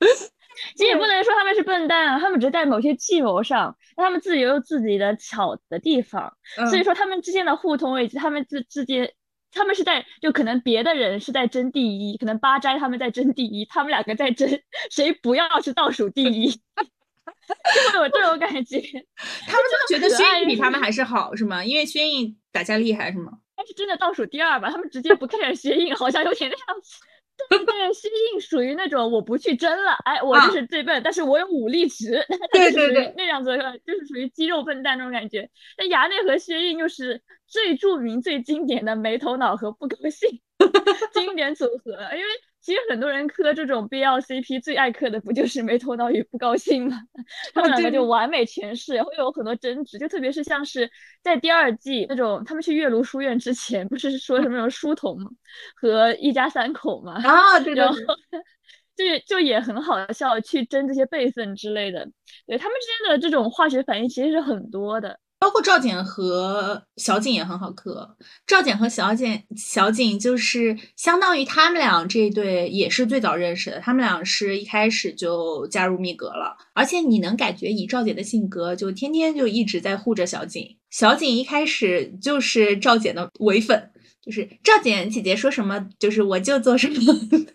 [0.76, 6.34] 其实也不能说他们是笨蛋啊，他们只是在某些计谋上，他们自己有自己的巧的地方，
[6.68, 9.10] 所以说他们之间的互通以及他们之之间，
[9.52, 14.48] 他们是在就可能别的人是在争第一，可能八斋他们在争第一，他们两个在争
[14.90, 16.60] 谁不要是倒数第一。
[17.92, 18.80] 就 会有这种感觉，
[19.46, 21.64] 他们就觉得薛颖比他们还是好，是吗？
[21.64, 23.32] 因为薛颖打架厉害，是吗？
[23.56, 26.96] 但是真的倒数第二吧，他们直接不看薛印，好像有点那样子。
[27.48, 35.48] 对对，薛印属于那种我不去争了，哎，我就是最笨，但是我有武力值， 对对对，那样子就是属于肌肉笨蛋那种感觉。
[35.78, 40.28] 那衙内和薛印就是最著名、最经典的没头脑和不高兴
[41.14, 42.26] 经典组合，因为。
[42.60, 47.00] 其实很多人磕这种 BL CP 最爱磕的不就是没头脑与不高兴吗？
[47.54, 50.90] 他们两个就完美诠释，会有很多争执，就特别是像是
[51.22, 55.16] 在第二季那种，他们去月庐书院之前，不是说什么有书童
[55.74, 57.14] 和一家三口嘛？
[57.22, 57.84] 啊，对对
[58.96, 62.06] 对， 就就也很好笑，去争这些辈分之类的。
[62.46, 65.18] 对他们之间的这种化学反应其实是很多的。
[65.40, 68.14] 包括赵简和小景也很好磕。
[68.46, 76.54] 赵简和小简小景就是相当于他们俩这一对也是最早认识的，他们俩是一开始就加入蜜阁了。
[76.74, 80.76] 而且你能感觉以赵简的性格，就天天就一直在护着小景。
[80.90, 83.90] 小景一开始就是赵简的唯粉，
[84.22, 87.14] 就是赵简姐姐说什么就是我就做什么。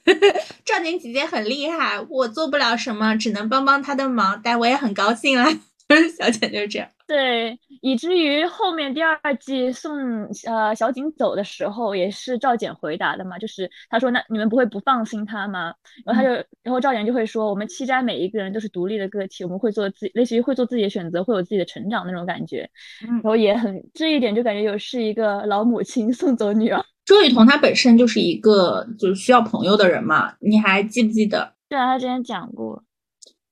[0.65, 5.55] 赵简姐姐很厉害，我做不了什么，只能帮帮她的忙，但我也很高兴啦。
[6.17, 6.88] 小简就是这样。
[7.07, 15.71] 对，以至于后面第二季送呃小景走的时候，也是赵简回答的嘛，就是他说那你们不会不放心他吗？
[16.03, 16.29] 然后他就，
[16.63, 22.67] 然后赵简就会说，我们七斋每一个人都是独立的个体，我们会做自，类似于会做自己的选择，会有自己的成长那种感觉。
[23.01, 26.83] 然后也很这一点就感觉有是一个老母亲送走女儿。
[27.05, 31.53] 周雨彤她本身就是一个就是需要朋友的人嘛，你还记不记得？
[31.69, 32.83] 对啊，他之前讲过。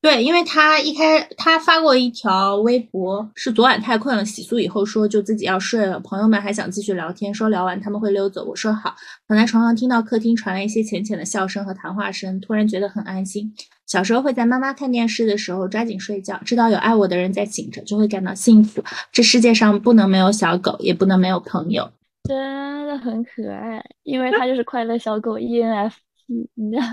[0.04, 5.98] 对，因为他一开他发过一条微博，是昨晚太困了，洗漱以后说就自己要睡了。
[6.02, 8.44] 朋友们还想继续聊天，说聊完他们会溜走。
[8.44, 8.94] 我说好。
[9.30, 13.50] 躺在床上听到客厅传来一些浅浅的笑声和谈话声，突然觉得很安心。
[13.88, 18.84] 小时候会在妈妈看电视的时候抓紧睡觉，知道有爱我的人在醒着，就会感到幸福。
[19.10, 21.90] 这世界上不能没有小狗，也不能没有朋友。
[22.28, 25.96] 真的很可爱，因为它就是快乐小狗 E N F
[26.28, 26.84] P，你知道。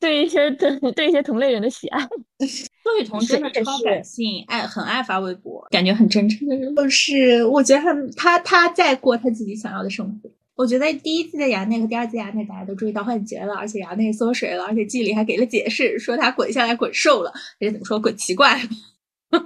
[0.00, 6.74] 对一些对 对一些同类人的喜爱，周雨桐真的超感性，爱很爱发微博，感觉很真诚的人。
[6.74, 10.30] 就是我觉得他他他在过他自己想要的生活。
[10.56, 18.68] 我觉得第一季的牙内和第二季牙内大家都注意到换节了，而且牙内缩水了，而且季里还给了解释，说他滚下来滚瘦了，还是怎么说滚奇怪了。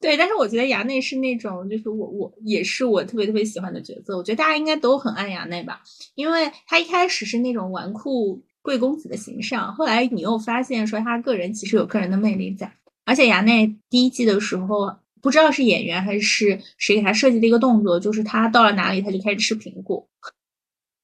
[0.00, 4.16] 对，但是我觉得牙内是那种，就是我我也是我特别特别喜欢的角色。
[4.16, 5.80] 我觉得大家应该都很爱牙内吧，
[6.14, 8.40] 因为他一开始是那种纨绔。
[8.62, 12.72] 贵公子的形象，后来你又发现说他个人其实有个人的魅力在，
[13.04, 20.08] 而且衙内第一季的时候，不知道是演员还是谁给他设计的一个动作，就是他到了哪里他就开始吃苹果。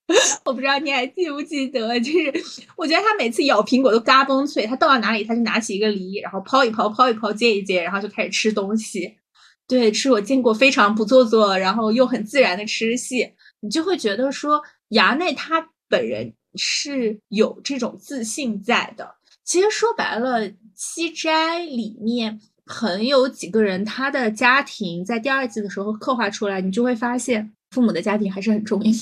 [0.46, 2.32] 我不知道你还记不记得，就是
[2.76, 9.18] 我觉得他每次咬苹果都嘎嘣脆，他到了哪里他就拿起一个梨，然后抛一抛，抛一抛，接一接，然后就开始吃东西。
[9.66, 13.30] 对，是我见过非常不做作，然后又很自然的吃戏，
[13.60, 16.32] 你就会觉得说衙内他本人。
[16.54, 19.16] 是有这种自信在的。
[19.44, 28.92] 其实说白了，七斋里面很有几个人，他的家庭在第二季的时候刻画出来，你就会发现父母的家庭还是很重要。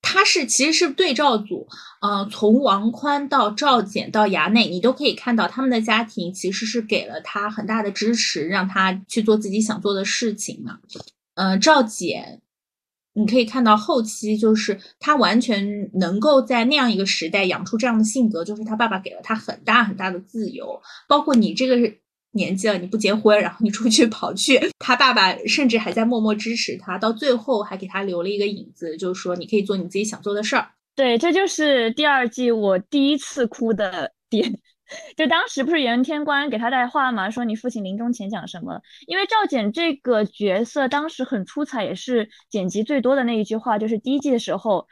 [0.00, 1.66] 他是其实是对照组，
[2.00, 10.80] 嗯，从王宽到赵简到衙内，你都可以看到他们的家庭其实是给了他很大的支持，让他去做自己想做的事情嘛。
[11.36, 12.41] 嗯，赵简。
[13.14, 20.80] 你可以看到后期，就是他完全能够在那样一个时代养出这样的性格，就是他爸爸给了他很大很大的自由。
[21.06, 21.76] 包括你这个
[22.32, 30.68] 年纪了，你不结婚，然后你出去跑去，他爸爸甚至还在默默支持他，到最后还给他留了一个影子，就是说你可以做你自己想做的事儿。
[30.94, 34.58] 对，这就是第二季我第一次哭的点。
[35.16, 38.80] 就当时不是袁天官给他带话嘛，说你父亲临终前讲什么？
[39.06, 44.86] 因为赵简这个角色当时很出彩，也是剪辑最多的那一句话，就是第一季的时候，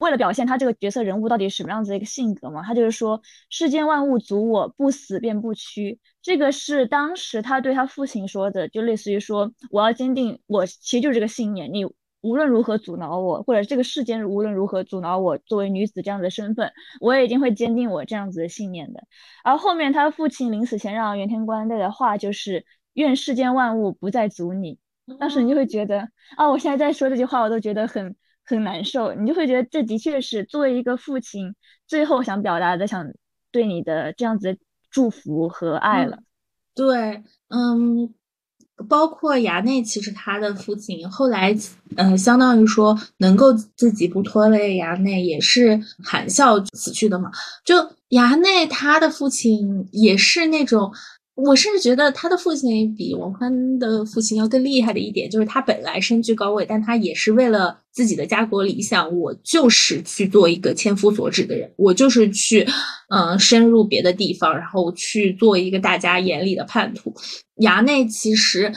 [0.00, 3.20] 为了表现他这个角色人物到底什么样子的一个性格嘛，他就是说
[3.50, 11.84] 世间万物阻我不死便不屈，这个是当时他对他父亲说的，就类似于说我要坚定，我其实就是这个信念，你。
[12.24, 19.04] 无论如何阻挠我，或者这个世间无论如何阻挠我，作为女子这样的身份，我也一定会坚定我这样子的信念的。
[19.44, 22.64] 而后面他父亲临死前让袁天官带的话就是
[22.94, 24.78] “愿世间万物不再阻你”。
[25.20, 29.12] 当时你就会觉得啊，我现在在说这句话，我都觉得很很难受。
[29.12, 31.54] 你就会觉得这的确是作为一个父亲
[31.86, 33.06] 最后想表达的，想
[33.52, 34.58] 对你的这样子的
[34.90, 36.20] 祝福和爱了。
[36.74, 38.14] 对，嗯。
[38.88, 41.56] 包括衙内，其实他的父亲后来，
[41.96, 47.30] 嗯，相当于说能够自己不拖累衙内，也是含笑死去的嘛。
[47.64, 47.76] 就
[48.10, 50.92] 衙内他的父亲也是那种。
[51.36, 62.64] 我甚至觉得他的父亲比王宽的父亲要更厉害的一点，就是他本来身居高位，但他也是为了自己的家国理想，我就是去做一个千夫所指的人，我就是去，
[63.08, 67.12] 嗯，深入别的地方，然后去做一个大家眼里的叛徒。
[67.56, 68.72] 衙内其实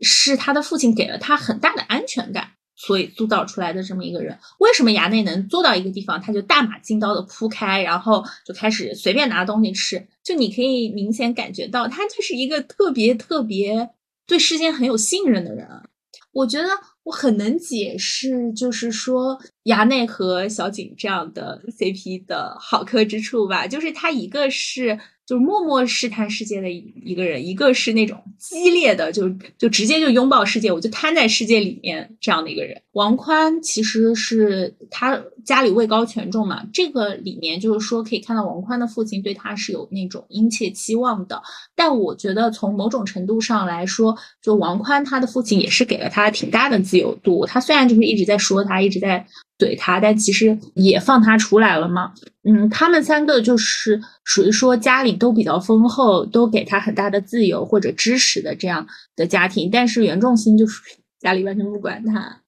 [0.00, 2.48] 是他的父亲给了他很大的安全感。
[2.84, 10.04] 所以塑造出来的这么一个人，为什么衙内能做到一个地方，他就大马金刀的铺开，然后就开始随便拿东西吃？
[10.24, 13.90] 就你可以明显感觉到，他就是一个特别特别
[14.26, 15.68] 对世间很有信任的人。
[16.32, 16.68] 我觉得
[17.04, 24.98] 我很能解释，就是说牙内和小景这样的 CP 的好磕之处吧，就是他一个是。
[25.24, 32.82] 就是默默试探世界的一个人，一个是那种激烈的，就就直接就拥抱世界，我就瘫在世界里面这样的一个人。
[32.90, 41.40] 王宽其实是他家里位高权重嘛，这个里面就是说可以看到王宽的父亲对他是有那种殷切期望的。
[41.76, 47.46] 但我觉得从某种程度上来说，就王宽他的父亲也是给了他挺大的自由度。
[47.46, 49.26] 他虽然就是一直在说他，一直在。
[49.58, 52.12] 怼他，但其实也放他出来了嘛。
[52.42, 58.84] 嗯，他们三个就是属于说家里都比较丰厚，都给他很大的自由或者支持的这样
[59.14, 59.70] 的家庭。
[59.70, 60.82] 但是袁仲新就是
[61.20, 62.40] 家里完全不管他，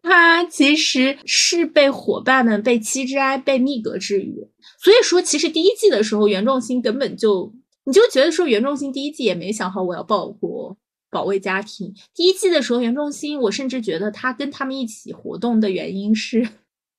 [0.00, 4.36] 他其实是被伙伴们、被七之哀、被密格治愈。
[4.78, 7.52] 所以说，其实第一季的时候，袁仲新根本就
[7.84, 10.76] 你就觉得说袁仲新第一季也没想好我要报国。
[11.10, 11.94] 保卫家庭。
[12.14, 16.48] 第一季的时候，袁仲新，我甚至觉得他跟他们一起活动的原因是，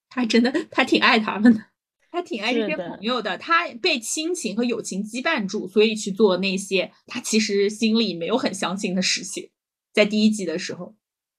[0.09, 1.64] 他真的他挺爱他们的，
[2.12, 3.38] 他挺爱这些朋友的。
[3.38, 9.49] 他被亲情和友情羁绊住，所以去做那些他其实心里没有很相信的事情。
[9.93, 10.93] 在第一季的时候，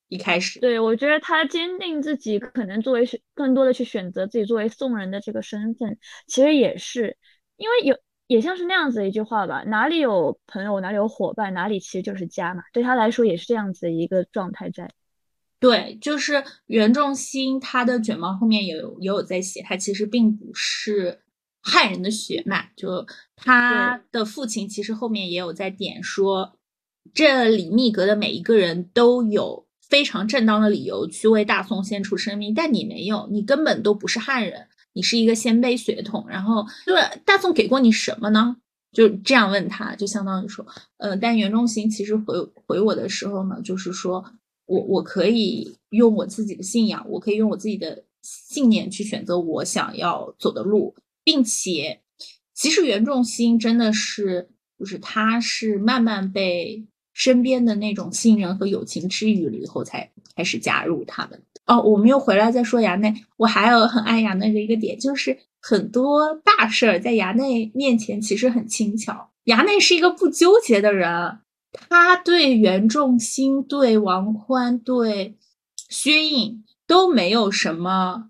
[0.08, 7.16] 一开始，对我觉得他坚定自己可能作为更多的去选择自己作为送人的这个身份，其实也是
[7.56, 7.96] 因为有。
[8.26, 12.62] 也像是那样子的一句话吧，哪里有朋友，哪里有伙伴，哪里其实就是家嘛。
[12.72, 14.90] 对他来说也是这样子的一个状态在。
[15.58, 21.20] 对，就是袁仲新他的卷毛后面也有也有在写，他其实并不是
[21.60, 23.06] 汉人的血脉，就
[23.36, 26.58] 他的父亲其实后面也有在点说，
[27.12, 34.66] 这里密格的每一个人都有非常正当的理由去为大宋献出生命，但你没有，你根本都不是汉人。
[34.92, 38.56] 你是一个鲜卑血统，然后就是大宋给过你什么呢？
[38.92, 40.66] 就这样问他，就相当于说，
[40.98, 42.36] 呃，但袁仲新其实回
[42.66, 44.22] 回我的时候呢，就是说
[44.66, 52.02] 我我可以用我自己的信仰，我可以用我自己的信念去选择我想要走的路，并且
[52.54, 61.42] 其实袁仲新真的是，就是他是慢慢被身边的那种信任和友情治愈了以后，才开始加入他们。
[61.72, 63.14] 哦，我们又回来再说衙内。
[63.38, 69.30] 我还有很爱衙内的一个点，就是很多大事儿在衙内面前其实很轻巧。
[69.46, 71.38] 衙内是一个不纠结的人，
[71.88, 75.38] 他对袁仲新、对王宽、对
[75.88, 78.28] 薛印都没有什么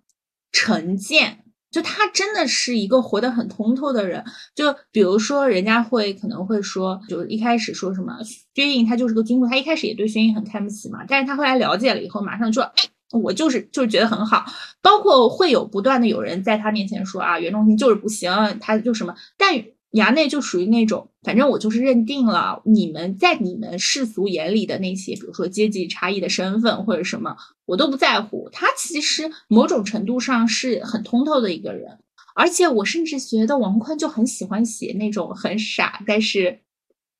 [0.52, 1.40] 成见。
[1.72, 4.24] 就他真的是一个活得很通透的人。
[4.54, 8.18] 就比如说，人家会可能会说，就一开始说什么
[8.54, 11.04] 薛印他就是个君主，他一开始也对薛印很看不起嘛。
[11.08, 12.84] 但是他后来了解了以后，马上说，哎。
[13.12, 14.44] 我就是就是觉得很好，
[14.80, 19.14] 包括会有不断的有人在他面前说啊，袁仲新就是不行，他就什么。
[19.36, 27.36] 但衙内就属于那种，反正我就是认定了你们在你们世俗眼里的那些，比如说阶级差异的身份或者什么，
[27.66, 28.48] 我都不在乎。
[28.50, 31.98] 他其实某种程度上是很通透的一个人，
[32.34, 36.60] 而且我甚至觉得王坤就很喜欢写那种很傻但是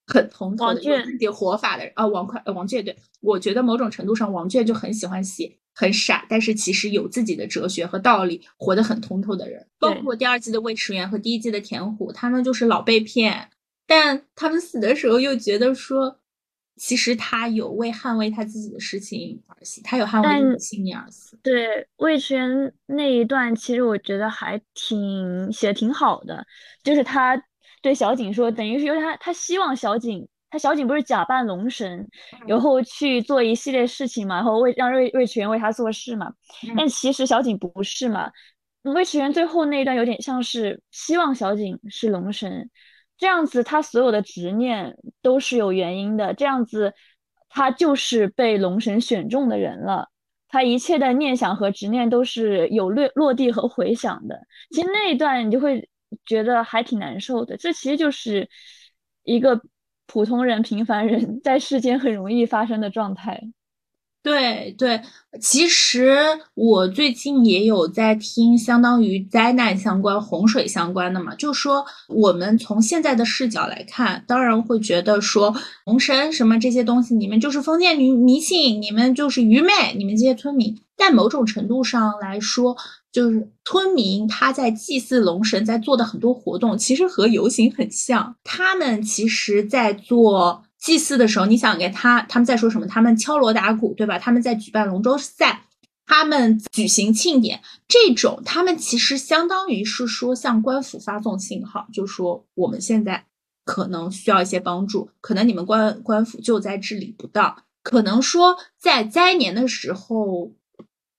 [0.07, 2.07] 很通透的自己活法的人啊。
[2.07, 5.59] 王宽、王倔，对我觉得某种程度上王倔就很喜欢写。
[5.74, 13.48] 很傻，但是其实有自己的哲学和道理，活得很通透的人，包括第二季的魏迟元和第一季的田虎，他们就是老被骗，
[13.86, 16.18] 但他们死的时候又觉得说，
[16.76, 21.38] 其实他有为捍卫他自己的事情而死，他有捍卫自己的信念而死。
[21.42, 26.44] 对魏迟元那一段，其实我觉得还挺写的挺好的，
[26.84, 27.42] 就是他
[27.82, 30.26] 对小景说，等于是因为他他希望小景。
[30.54, 32.06] 他小景不是假扮龙神，
[32.46, 36.30] 然后去做一系列事情嘛，然后为让魏魏迟元为他做事嘛。
[36.76, 38.30] 但其实小景不是嘛，
[38.82, 42.68] 魏迟元最后那一段有点像是希望小景是龙神，
[43.16, 46.92] 这样子他所有的执念都是有原因的，这样子
[47.48, 50.10] 他就是被龙神选中的人了，
[50.48, 54.38] 他一切的念想和执念都是有落落地和回响的。
[54.70, 55.88] 其实那一段你就会
[56.26, 58.48] 觉得还挺难受的，这其实就是
[59.24, 59.60] 一个。
[60.04, 63.40] 普通人、平凡人 在世间很容易发生的状态。
[64.22, 65.00] 对对，
[65.40, 66.18] 其实
[66.52, 75.54] 我最近也有在听，相当于灾难相关、洪水相关的嘛，就说我们从现在的视角来看，当然会觉得说
[75.86, 80.78] 龙神什么这些东西，你们就是封建迷迷信，你们就是愚昧，你们这些村民。
[80.94, 82.76] 但某种程度上来说，
[83.12, 88.34] 就是村民他在祭祀龙神，在做的很多活动，其实和游行很像。
[88.42, 90.64] 他们其实，在做。
[90.82, 92.84] 祭祀的时候，你想给他，他们在说什么？
[92.88, 94.18] 他们敲锣打鼓，对吧？
[94.18, 95.62] 他们在举办龙舟赛，
[96.06, 103.24] 他们举行庆典，这种他们其实相当于是说向官府发送信号，就说我们现在
[103.64, 110.50] 可能需要一些帮助，可能你们官官府救灾治理不当，可能说在灾年的时候。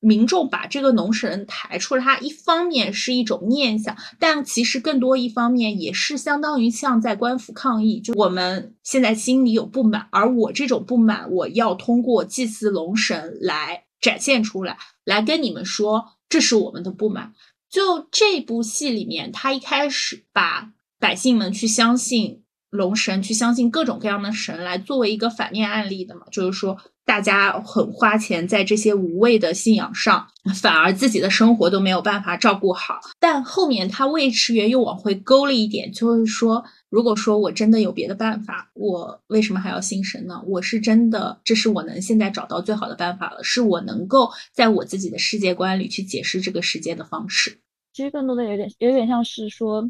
[0.04, 17.34] 民众把这个农神抬出来，它一方面是一种念想，但其实更多一方面也是相当于像在官府抗议，就我们现在心里有不满，而我这种不满，我要通过祭祀龙神来展现出来，来跟你们说，这是我们的不满。
[17.70, 22.43] 就这部戏里面，他一开始把百姓们去相信
[22.74, 26.78] 龙神，去相信各种各样的神，来作为一个反面案例的嘛，就是说。
[27.06, 30.26] 大家很花钱在这些无谓的信仰上，
[30.62, 32.98] 反而自己的生活都没有办法照顾好。
[33.20, 40.42] 但后面他魏迟元又往回勾了一点，就是说，如果说我真的有别的办法，我为什么还要信神呢？
[40.48, 47.60] 我是真的，这是我能现在找到最好的办法了，是我能够在我自己的世界观里去解释这个世界的方式。
[47.92, 49.84] 其实更多的有点有点像是说，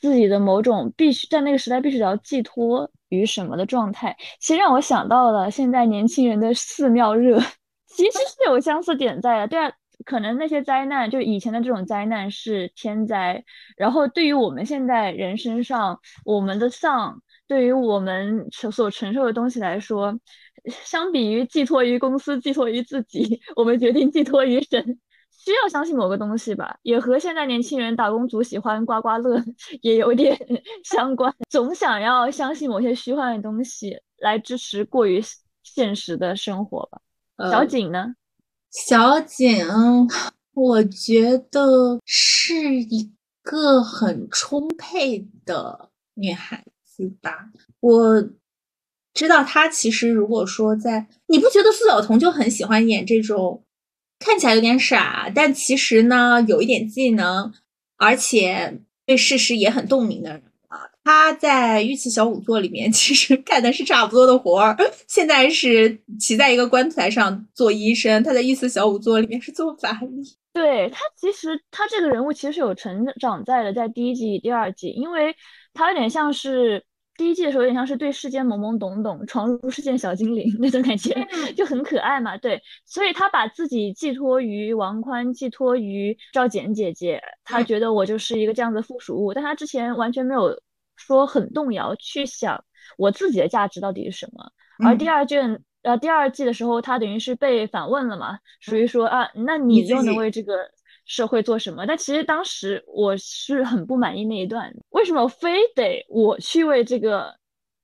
[0.00, 2.90] 自己的某种必须在那个时代必须得要寄托。
[3.10, 7.40] 于什么的状态，其实让我想到了现在年轻人的寺庙热，
[7.86, 9.48] 其实是有相似点在的。
[9.48, 9.72] 对啊，
[10.04, 13.42] 可能那些灾难，就以前的这种灾难是天灾，
[13.78, 20.14] 然后对于我们现在人身上，我们的丧，对于我们承所承受的东西来说，
[20.68, 24.98] 相比于寄托于公司，寄托于自己，我们决定寄托于神。
[25.48, 29.42] 需要相信某个东西吧，也和现在年轻人打工族喜欢刮刮乐
[29.82, 30.38] 也有点
[30.84, 31.34] 相关。
[31.48, 35.22] 总想要相信某些虚幻的东西来支持过于
[35.62, 37.00] 现实的生活吧。
[37.50, 38.14] 小景呢？
[38.70, 39.66] 小景，
[40.52, 43.10] 我觉得是一
[43.42, 47.48] 个很充沛的女孩子吧。
[47.80, 48.28] 我
[49.14, 53.64] 知道她其实如果说在，你不觉得苏晓彤就很喜欢演这种？
[54.18, 57.52] 看起来有点傻，但其实呢有一点技能，
[57.96, 60.80] 而且对事实也很洞明的人啊。
[61.04, 68.22] 他在《御赐小仵作》里面 其实干的是差不多的活儿，现在是骑在一个棺材上做医生。
[68.22, 70.36] 他在《御赐小仵作》里面是做法医。
[70.52, 75.34] 对他，其实他这个人物其实有成长在的，在第一季、第二季，因为
[75.72, 76.84] 他有点像是。
[77.18, 81.12] 第一季的时候有点像是对世间懵懵懂懂，闯入世间小精灵那种感觉，
[81.56, 82.38] 就很可爱嘛。
[82.38, 90.62] 对，所以他把自己寄托于王宽，寄托于赵简姐姐，他觉得我就是一个这样的附属物，但他之前完全没有
[90.96, 92.64] 说很动摇去想
[92.96, 94.50] 我自己的价值到底是什么。
[94.86, 100.70] 而第二卷呃第二季的时候，他等于是被反问了嘛，属于说啊，那你又能为这个。
[101.08, 101.84] 社会做什么？
[101.86, 107.34] 但其实当时我是很不满意那一段，为什么非得我去为这个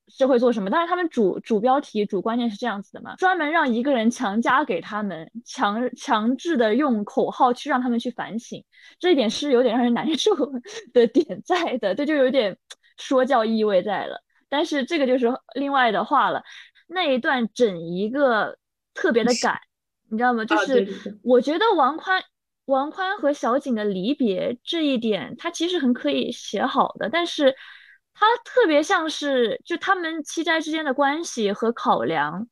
[0.09, 0.69] 社会做什么？
[0.69, 8.63] 但是他们主主标题、主观念是这样子的嘛，专门让一个人强加给他们，强强制的用口号去让他们去反省，
[8.99, 10.37] 这一点是有点让人难受
[10.93, 12.55] 的 点在的，这就有点
[12.99, 14.23] 说教意味在了。
[14.51, 16.43] 但是这个就是另外的话了，
[16.87, 18.59] 那一段整一个
[18.93, 19.59] 特别的赶，
[20.11, 20.45] 你知道吗？
[20.45, 20.87] 就是
[21.23, 22.23] 我觉得王宽。
[22.67, 27.55] 王宽和小景的离别这一点，他其实很可以写好的，但是
[28.15, 32.49] 他特别像是就他们七斋之间的关系和考量，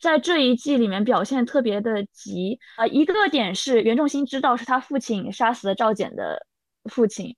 [0.00, 2.86] 在这一季里面表现特别的急啊。
[2.86, 6.46] 一个点是袁仲新知道是他父亲杀死了赵简的
[6.90, 7.36] 父亲，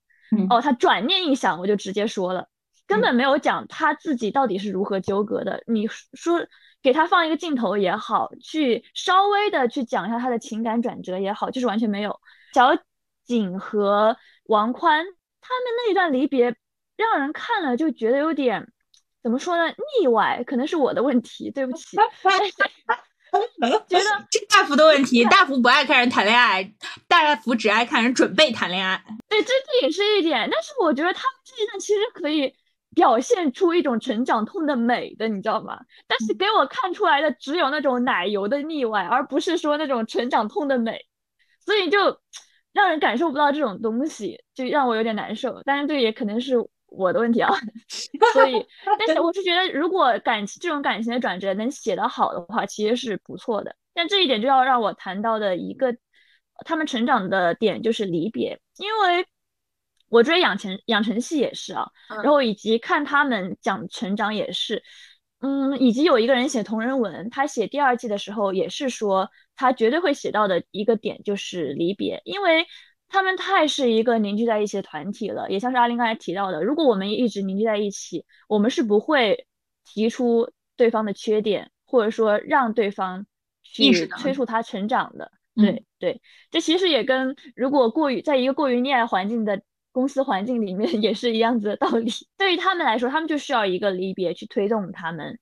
[0.49, 2.47] 哦，他转念一想，我就直接说了，
[2.87, 5.61] 根本没有讲他自己到底是如何纠葛的。
[5.67, 6.47] 你说。
[6.87, 12.17] 给他放一个镜头也好，去稍微的去讲一下他的情感转折也好，就是完全没有。
[12.53, 12.69] 小
[13.25, 14.15] 景和
[14.45, 15.05] 王宽
[15.41, 16.55] 他们那一段离别，
[16.95, 18.71] 让人看了就觉得有点
[19.21, 19.67] 怎么说呢？
[19.99, 21.97] 腻歪，可能是我的问题，对不起。
[23.89, 26.73] 觉得这大福的问题，大福不爱看人谈恋爱，
[27.09, 29.03] 大福只爱看人准备谈恋爱。
[29.27, 30.47] 对，这这也是一点。
[30.49, 32.55] 但是我觉得他们这一段其实可以。
[32.95, 35.79] 表现出一种成长痛的美的，你知道吗？
[36.07, 40.99] 但是给我看出来的只有那种奶油的腻歪，而不是说那种成长痛的美，
[41.63, 42.19] 所以就
[42.73, 45.61] 让人感受不到这种东西，就让我有点难受。
[45.63, 46.55] 但是这也可能是
[46.87, 47.53] 我的问题啊，
[48.33, 48.65] 所以，
[49.05, 53.75] 但是我是觉得，如果感情这种感情的转折能写得好的话，其实是不错的。
[53.93, 55.95] 但这一点就要让我谈到的一个
[56.65, 59.27] 他们成长的点就是离别，因为。
[60.09, 61.89] 我追养成养成系也是啊，
[62.23, 64.81] 然后以及看他们讲成长也是，
[65.41, 72.65] 嗯，以及有一个人写同人文，他写第二季的时候也是说，他绝对会写到的一个点就是离别，因为
[73.09, 79.45] 他们太是一个凝聚在一起的团体了，也像是阿林刚才提到的，如果我们一直凝聚在一起，我们是不会
[79.83, 83.25] 提出对方的缺点，或者说让对方
[83.61, 85.31] 去催促他成长的。
[85.55, 89.61] 对对，这其实也跟如果过于在一个过于溺爱环境的。
[89.97, 95.39] 公司环境里面 也是一样子的道理，对于他们来说，他们就需要一个离别去推动他们，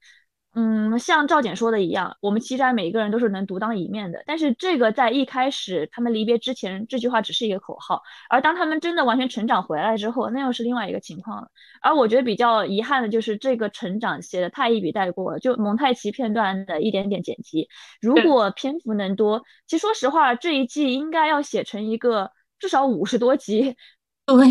[0.55, 4.23] 嗯，像赵简说的一样，我们七斋每一个人都是能独当一面的。
[4.25, 8.01] 但是这个在一开始他们离别之前，这句话只是一个口号。
[8.29, 11.49] 而当他们真的完全成长回来之后，那又是另外一个情况了。
[11.81, 17.67] 而我觉得比较遗憾的就是这个成长写的太一笔带过了，就蒙太奇片段的一点点剪辑。
[17.99, 23.75] 如果篇幅能多，其实说实话，这一季应该要写成一个至少五十多集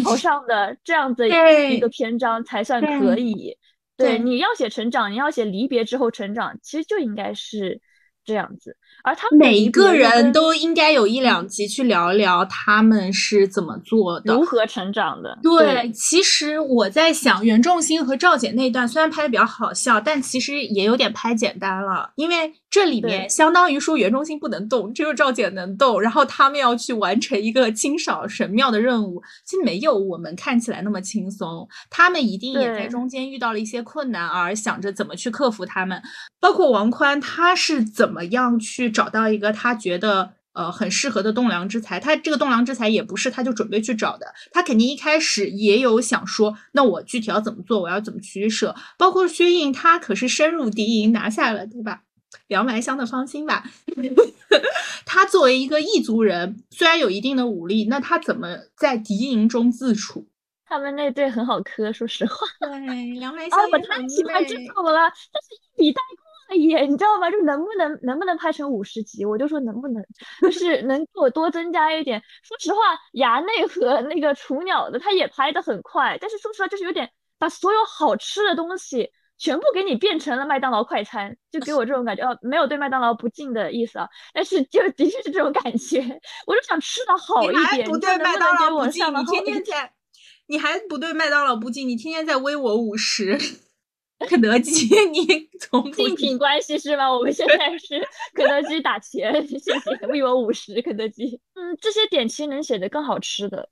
[0.03, 3.57] 朝上的 这样子一个篇章才算可以。
[3.97, 7.81] 对，你要写成长，你要写离别之后成长，其实就应该是
[8.25, 8.77] 这样子。
[9.05, 15.39] 而他每一个人都应该有一两集去聊聊他们是怎么做的，如何成长的。
[15.43, 31.69] 对，其实我在想，袁仲鑫和赵姐那段虽然拍的比较好笑，但其实也有点拍简单了，因为这里面相当于说袁仲兴不能动，只有赵简能动，然后他们要去完成一个清扫神庙的任务，其实没有我们看起来那么轻松。
[31.89, 36.03] 他们一定也在中间遇到了一些困难，而想着怎么去克服他们。
[36.41, 38.91] 包括王宽，他是怎么样去。
[38.91, 48.75] 找到一个他觉得呃很适合的栋梁之才，他这个栋梁之才也不是他就准备去找的，他肯定一开始也有想说，那我具体要怎么做，我要怎么取舍。
[48.99, 52.01] 包括薛应，他可是深入敌营拿下了，对吧？
[52.49, 53.65] 梁埋香的芳心吧。
[55.07, 60.27] 他作为一个异族人，虽然有一定的武力，那他怎么在敌营中自处？
[60.67, 62.47] 他们那队很好磕，说实话。
[62.61, 66.25] 对，梁埋香我太喜欢这种了，但是一笔带过。
[66.57, 67.31] 耶你知道吗？
[67.31, 69.25] 就能不能能不能拍成五十集？
[69.25, 70.05] 我就说能不能，
[70.43, 72.23] 就是能给我多增加一点。
[72.43, 72.79] 说实话，
[73.15, 82.23] 衙内和那个雏鸟的他也拍的很快，但是说实话就是有点把所有好吃的东西全部给你变成了麦当劳快餐，就给我这种感觉。
[82.23, 86.01] 哦，没有对麦当劳不敬的意思啊，但是就的确是这种感觉。
[86.47, 89.93] 我就想吃的好一点，不对麦当劳不敬，你天天 在，
[90.47, 93.39] 你还不对麦当劳不敬，你天天在微我五十。
[94.21, 95.27] 肯德基，你
[95.61, 97.13] 从竞品关系是吗？
[97.13, 98.01] 我们现在是
[98.33, 99.73] 肯德基打钱，谢谢，
[100.07, 101.39] 为我五十，肯德基。
[101.55, 103.69] 嗯，这些点其实能写的更好吃的。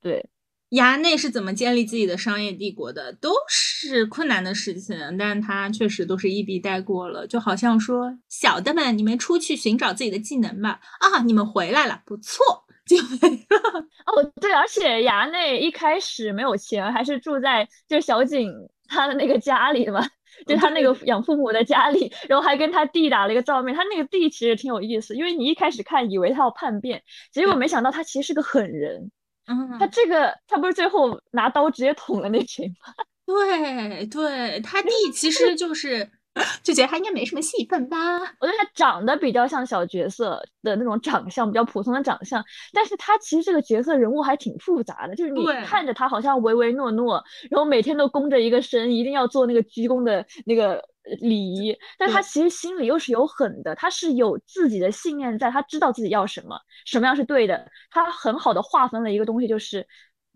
[0.00, 0.28] 对，
[0.70, 3.12] 衙内是怎么建立自己的商业帝国的？
[3.14, 7.26] 都是困难的事情，但他确实都是一笔带过了。
[7.26, 10.80] 就好像说，小的们，你们出去寻找自己的技能吧。
[11.00, 12.44] 啊，你们回来了，不错，
[12.86, 13.80] 就没了。
[14.06, 18.52] 哦，对，而且衙内一开始没有钱，还是住在就小景。
[18.90, 20.02] 他的那个家里嘛，
[20.48, 23.74] 就他那个养父母的家里，然后还跟他弟打了一个照面。
[23.74, 29.10] 他那个弟其实挺有意思，因为你一开始看以为他要叛变，结果没想到他其实是个狠人。
[29.48, 32.92] 嗯，他这个他不是最后拿刀直接捅了那谁吗？
[33.26, 36.10] 对，对他弟 其实就是。
[36.62, 37.96] 就觉得他应该没什么戏份吧？
[38.38, 42.44] 我觉得他长得比较像小角色的那种长相，比较普通的长相。
[42.72, 47.20] 但是他其实这个角色人物还挺复杂的，就是你看着他好像唯唯诺诺，
[47.50, 50.80] 然后每天都弓着一个身，一定要做那个鞠躬的那个
[51.20, 51.76] 礼仪。
[51.98, 57.70] 但他其实心里又是有狠的，他是有自己的信念，在他知道自己要什么，什么样是对的。
[57.90, 59.86] 他很好的划分了一个东西，就是。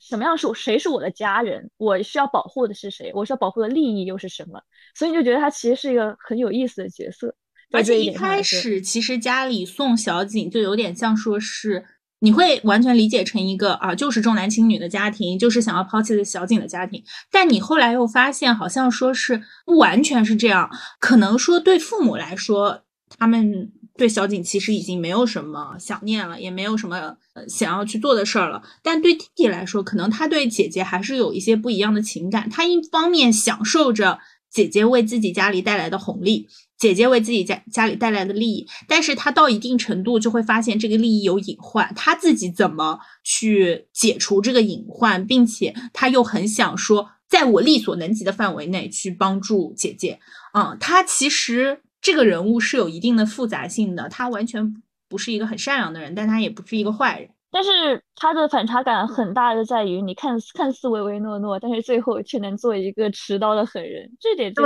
[0.04, 1.70] 什么样是谁是我的家人？
[1.76, 3.12] 我需要保护的是谁？
[3.14, 4.60] 我需要保护的利益又是什么？
[4.96, 7.32] 所以你就觉得他其实是一个很有意思的角色。
[7.70, 11.86] 而且一开始其实家里送小景就有点像说是
[12.22, 17.04] 你会完全理解成一个啊，就是重男轻女的家庭，就是想要抛弃的小景的家庭。
[17.30, 20.70] 但你后来又发现，好像说是不完全是这样。
[20.98, 22.82] 可能说对父母来说，
[23.18, 23.72] 他们。
[23.94, 27.14] 对小景其实已经没有什么想念了，也没有什么
[27.46, 28.62] 想要去做的事儿了。
[28.82, 32.48] 但对弟弟来说，可能他对姐姐还是有一些不一样的情感。
[32.48, 34.18] 他一方面享受着
[34.50, 36.48] 姐姐为自己家里带来的红利，
[36.82, 50.18] 姐姐为自己家家里带来的利益，但是他到一定程度就会发现这个利益有隐患，他自己怎么去解除这个隐患，并且他又很想说，在我力所能及的范围内去帮助姐姐。
[50.54, 51.82] 嗯，他其实。
[52.02, 54.74] 这个人物是有一定的复杂性的，他完全
[55.08, 57.30] 不是一个很善良的人，但他也不是一个坏人。
[57.52, 64.64] 但是他的反差感很大的在于，你看看似唯唯诺诺，但是最后却能做一个持刀的狠人，这点对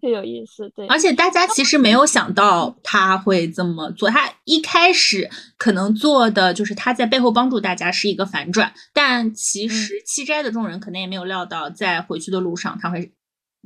[0.00, 0.70] 特有意思。
[0.76, 5.28] 对，而且大家其实没有想到他会这么做，他一开始
[5.58, 13.12] 可能做的就是他在背后帮助大家是一个反转，但其实七斋的众人可能也没有料到，在回去的路上他会。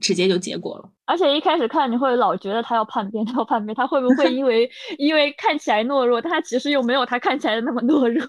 [0.01, 4.69] 直接就结果了，而且一开始看你会老觉得他要叛变，他要叛变，他会不会因为
[4.99, 8.27] 因为看起来懦弱，但他其实又没有他看起来的那么懦弱？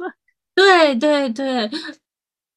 [0.55, 1.69] 对对对，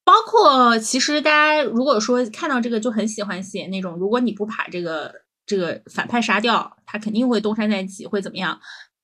[0.03, 5.13] 包括其实大家如果说看到这个就很喜欢写那种，如果你不把这个
[5.45, 8.59] 这个反派杀掉，他肯定会东山再起，会怎么样？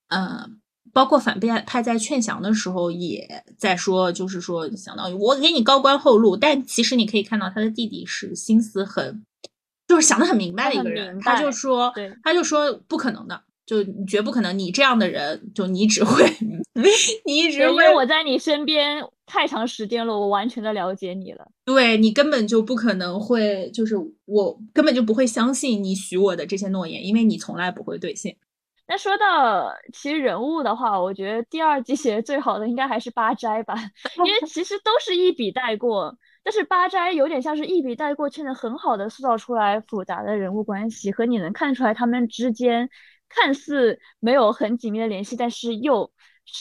[0.09, 0.59] 嗯，
[0.93, 9.23] 包括反派派在劝降的时候也在说，就是说相当于我给你高官厚禄，但其实你可以看到他的弟弟是心思很。
[9.85, 11.91] 就是想的很明白的一个人，明他就说，
[12.23, 16.24] 他就说不可能的，就绝不可能，你这样的人，就你只会，
[17.26, 21.47] 你只对，因为我在你身边太长时间了，我完全的了解你了。
[21.66, 23.95] 对你根本就不可能会，就是
[24.26, 28.36] 我根本就不会相信你许我的这些诺言，因为你从来不会兑现。
[28.86, 33.76] 那说到其实人物的话，我觉得第二季写的最好的应该还是八斋吧，
[34.26, 42.89] 因为其实都是一笔带过，但是八斋有点像是一笔带过，却能很好的塑造出来复杂的人物关系，和你能看出来他们之间
[43.34, 46.11] 看似没有很紧密的联系，但是又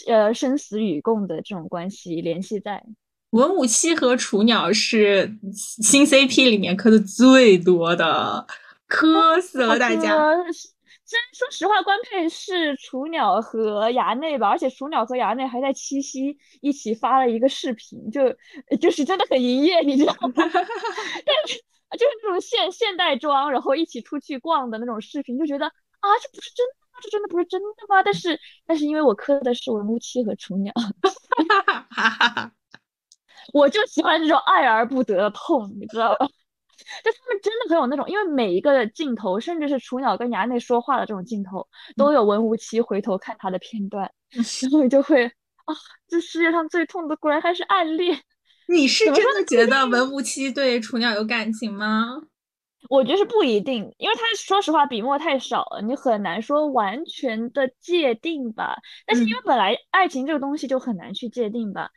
[0.07, 2.83] 呃生死与共的这种关系联系在。
[3.31, 8.47] 文武七和雏鸟是新 CP 里面磕的最多的，
[8.87, 10.15] 磕死了大家。
[10.15, 18.37] 呃，虽然说实话，官配是雏鸟和衙内吧，而且雏鸟和衙内还在七夕一起发了一个视频，就
[18.79, 20.33] 就是真的很营业，你知道吗？
[20.37, 21.57] 但是
[21.99, 25.73] 就是那种现现代装，然后一起出去逛的那种视频，就觉得
[26.03, 26.99] 啊，这不是真的吗？
[27.01, 28.03] 这真的不是真的吗？
[28.03, 32.53] 但是但是因为我磕的是文武七和雏鸟，哈哈哈哈
[33.55, 36.27] 我就喜欢这种爱而不得的痛，你知道吧？
[37.05, 45.75] 就他们真的很有那种，因为每一个镜头，甚至是雏鸟跟衙内说话的这种镜头，都有文无期回头看他的片段，然后你就会啊，
[46.09, 48.21] 这世界上最痛的果然还是暗恋。
[48.69, 52.23] 你是真的觉得文无期对雏鸟有感情吗？
[52.89, 58.77] 我觉得是不一定，因为他说实话笔墨太少了，你很难说完全的界定吧。
[59.07, 61.91] 但是因为本来爱情这个东西就很难去界定吧。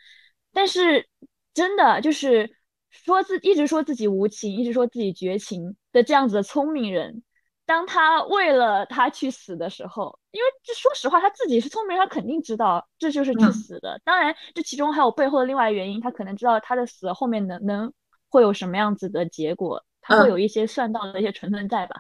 [0.53, 1.07] 但是
[1.53, 2.49] 真的就是
[2.89, 7.23] 说自一直说自己无情，一直说自己绝情的这样子的聪明人，
[7.65, 13.99] 当他为了他去死的时候，因为这说实话他自己是聪明人，他肯定知道这就是去嗯死的。
[14.05, 17.93] 当然，这其中还有背后的另外原因，他可能知道他的死后面能能
[18.29, 21.95] 会有什么样子的结果，他会嗯有一些算到的一些成分在吧。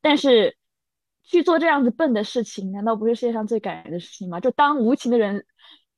[0.00, 0.56] 但是
[1.24, 4.40] 去做这样子笨的事情，难道不是世界上最感人的事情吗？
[4.40, 5.44] 就当无情的人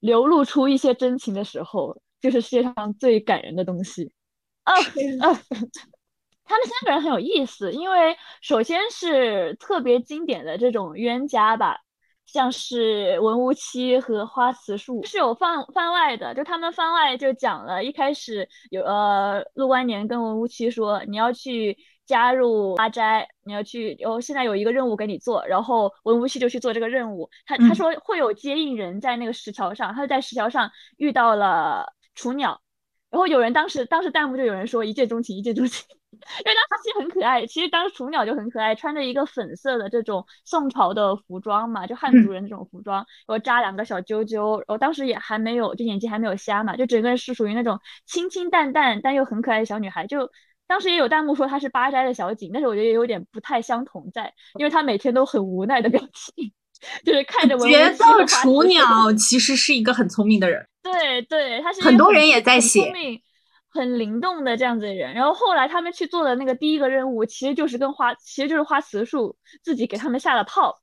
[0.01, 4.13] 流露出一些真情的时候，就是世界上最感人的东西。
[4.65, 5.41] 啊啊！
[6.45, 11.79] 他们三个人很有意思，因为首先是特别经典的这种冤家吧，
[12.33, 21.77] 像是文无期和花瓷树是有番番外的，就他们番外就讲了，一开始有呃陆观年跟文无期说你要去
[22.07, 27.75] 加入阿斋，你要去，然后现在有一个任务给你做，然后文无期就去做这个任务，他他嗯。
[27.75, 32.61] 说会有接应人在那个石桥上，他就在石桥上遇到了雏鸟。
[33.11, 50.31] 然后有人当时当时弹幕就有人说一见钟情，一见钟情，因为当时其实很可爱，其实当时雏鸟就很可爱，穿着一个粉色的这种宋朝的服装嘛，就汉族人这种服装，然后扎两个小揪揪，然后当时也还没有，就眼睛还没有瞎嘛，就整个人是属于那种清清淡淡但又很可爱的小女孩，就
[50.67, 56.53] 当时也有弹幕说她是八斋的小景，但是我觉得也有点不太相同在，因为她每天都很无奈的表情，
[57.05, 60.67] 就是看着文无觉期和花得雏 鸟其实是一个很聪明的人。
[60.83, 63.21] 对对，他是很很多人也在写聪明、
[63.71, 65.15] 很灵动的这样子的人。
[65.15, 70.77] 然后后来他们去做的那个第一个任务，其实就是跟花，其实就是花慈树自己给他们下了套。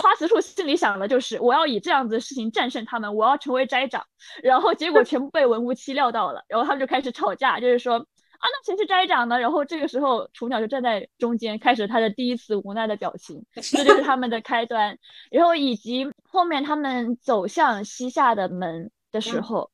[0.00, 4.04] 花慈树心里想的就是我要以这样子的事情战胜他们，我要成为斋长。
[4.42, 9.38] 然后结果全部被文无期料到了，然后他们就开始吵架，就是说啊，那谁是斋长呢？
[9.38, 14.98] 然后这个时候雏鸟就站在中间，开始他的第一次无奈的表情， 这就是他们的开端。
[15.30, 19.70] 然后以及后面他们走向西夏的门的时嗯候，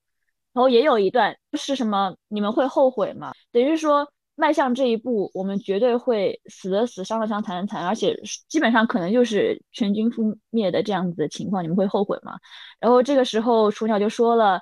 [0.53, 2.15] 然后也有一段是什么？
[2.29, 3.33] 你们会后悔吗？
[3.53, 12.39] 等于说迈向这一步，我们绝对会死的死，伤的伤，残的残，而且基本上可能就是全军覆灭的这样子的情况，你们会后悔吗？
[12.81, 14.61] 然后这个时候雏鸟就说了，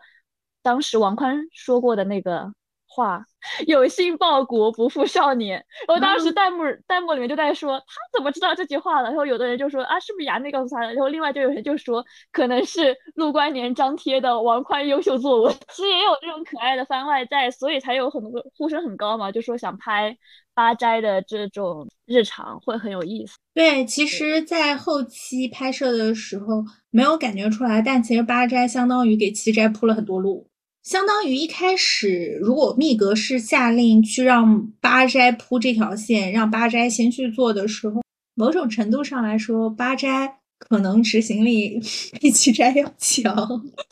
[0.63, 2.53] 当时王宽说过的那个
[2.99, 3.25] 话。
[3.69, 5.65] 有心报国，不负少年。
[5.87, 9.09] 然后当时嗯弹幕弹幕里面就在说，他怎么知道这句话了？
[9.09, 10.89] 然后有的人就说啊，是不是衙内告诉他的？
[10.89, 15.55] 然后另外就有人就说，可能是陆观年张贴的王宽优秀作文。
[15.73, 20.19] 其实也有这种可爱的番外在，所以才有很多呼声很高嘛，就说想拍
[20.53, 23.39] 八斋的这种日常会很有意思。
[23.55, 30.48] 对，其实，在后期拍摄的时候没有感觉出来，但其实八斋相当于给七斋铺了很多路。
[30.89, 38.01] 相当于一开始，如果密格是下令去让八斋铺这条线，让八斋先去做的时候，
[38.35, 41.79] 某种程度上来说，八斋可能执行力
[42.19, 43.37] 比七斋要强。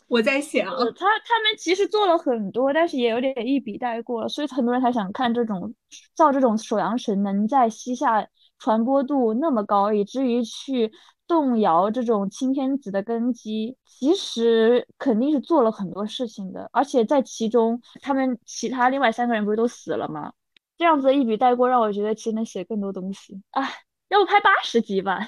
[0.07, 5.71] 我在想，他他们其实做了很多，但是也有点一笔带过了，所以很多人才想看这种
[6.15, 8.27] 造这种首阳神能在西夏
[8.57, 10.91] 传播度那么高，以至于去
[11.27, 13.75] 动摇这种青天子的根基。
[13.85, 20.31] 其实肯定是做了很多事情的，而且在其中，他们其他另外三个人不是都死了吗？
[20.77, 23.41] 这样子一笔带过，让我觉得其实能写更多东西。
[23.49, 23.73] 哎，
[24.09, 25.27] 要不拍八十集吧？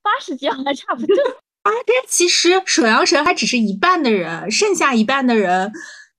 [0.00, 1.16] 八十集好像差不多。
[1.62, 5.72] 啊， 但其实首阳神还只是一半的人，剩下一半的人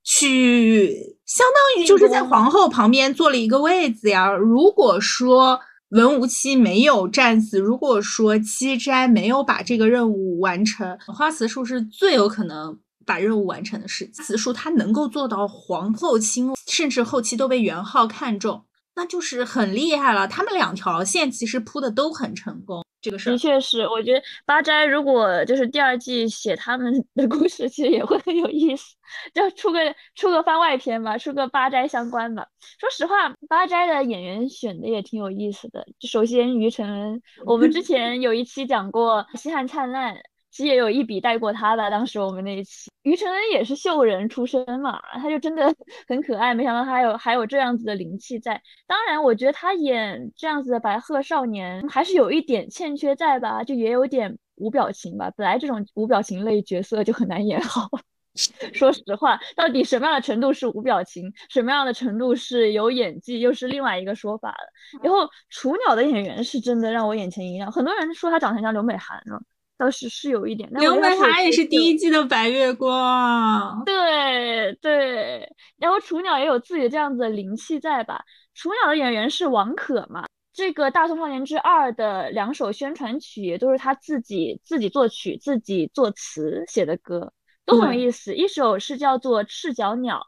[0.03, 4.33] 去相当于就是在皇后旁边坐了一个位子呀。
[4.33, 12.79] 如果说文无期没有战死，如果说七斋没有把这个任务完成，花瓷树是最有可能。
[13.07, 18.65] 把任务完成的事，此树它能够做到皇后亲，甚至后期都被元昊看中，
[18.95, 20.27] 那就是很厉害了。
[20.27, 23.87] 他们两条线其实铺的都很成功，这个事的确是。
[23.87, 28.95] 我觉得八斋如果就是第二季写他们的故事，其实也会很有意思，
[29.33, 29.79] 就出个
[30.15, 32.47] 出个番外篇吧，出个八斋相关的。
[32.79, 35.85] 说实话，八斋的演员选的也挺有意思的。
[36.01, 40.15] 首先于承恩，我们之前有一期讲过《西汉灿烂》。
[40.55, 45.75] 其实也有一笔带过他吧，当时我们那一期，于承恩也是秀人出身嘛，他就真的
[46.07, 48.61] 很可爱，没想到他有还有这样子的灵气在。
[48.87, 55.29] 当然，我觉得他演这样子的白鹤少年还是有一点欠缺在吧，就也有点无表情吧。
[55.35, 57.89] 本来这种无表情类角色就很难演好。
[58.73, 65.01] 说实话，到底什么样的程度是无表情，什么样的程度是有演技，又是另外一个说法了。
[65.03, 69.37] 然后雏鸟的演员是真的让我眼前一亮，很多人说他长得像刘美涵呢。
[69.77, 75.47] 倒是是有一点，刘美涵也是第一季的白月光，对对，
[75.77, 78.23] 然后雏鸟也有自己的这样子的灵气在吧？
[78.53, 80.25] 雏鸟的演员是王可嘛？
[80.53, 87.33] 这个《大宋少年之二》的两首宣传曲也都是他自己自己作曲、自己作词写的歌，
[87.65, 88.33] 都很有意思。
[88.33, 90.19] 一首是叫做《赤脚鸟》，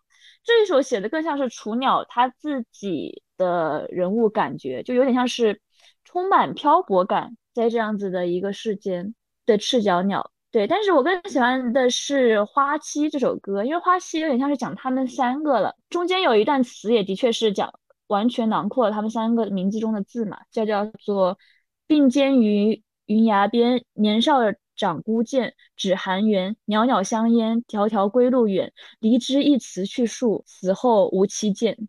[0.44, 5.62] 这一首写的更像是雏鸟他自己的人物感觉，就有点像是
[6.04, 9.16] 充满漂泊感，在这样子的一个世间。
[9.48, 17.74] 的赤脚鸟，对，但是我更喜欢的是花期这首歌，因为花期有点像是讲他们三个了，中间有一段词也的确是讲
[18.08, 21.40] 完全囊括了他们三个名字中的字嘛，叫叫做
[21.88, 24.40] 并肩于云崖边，年少
[24.76, 31.88] 长孤剑，指寒猿，袅袅香烟，迢迢归路远，离枝一词去树，死后无期见。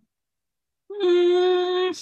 [0.89, 1.93] 嗯，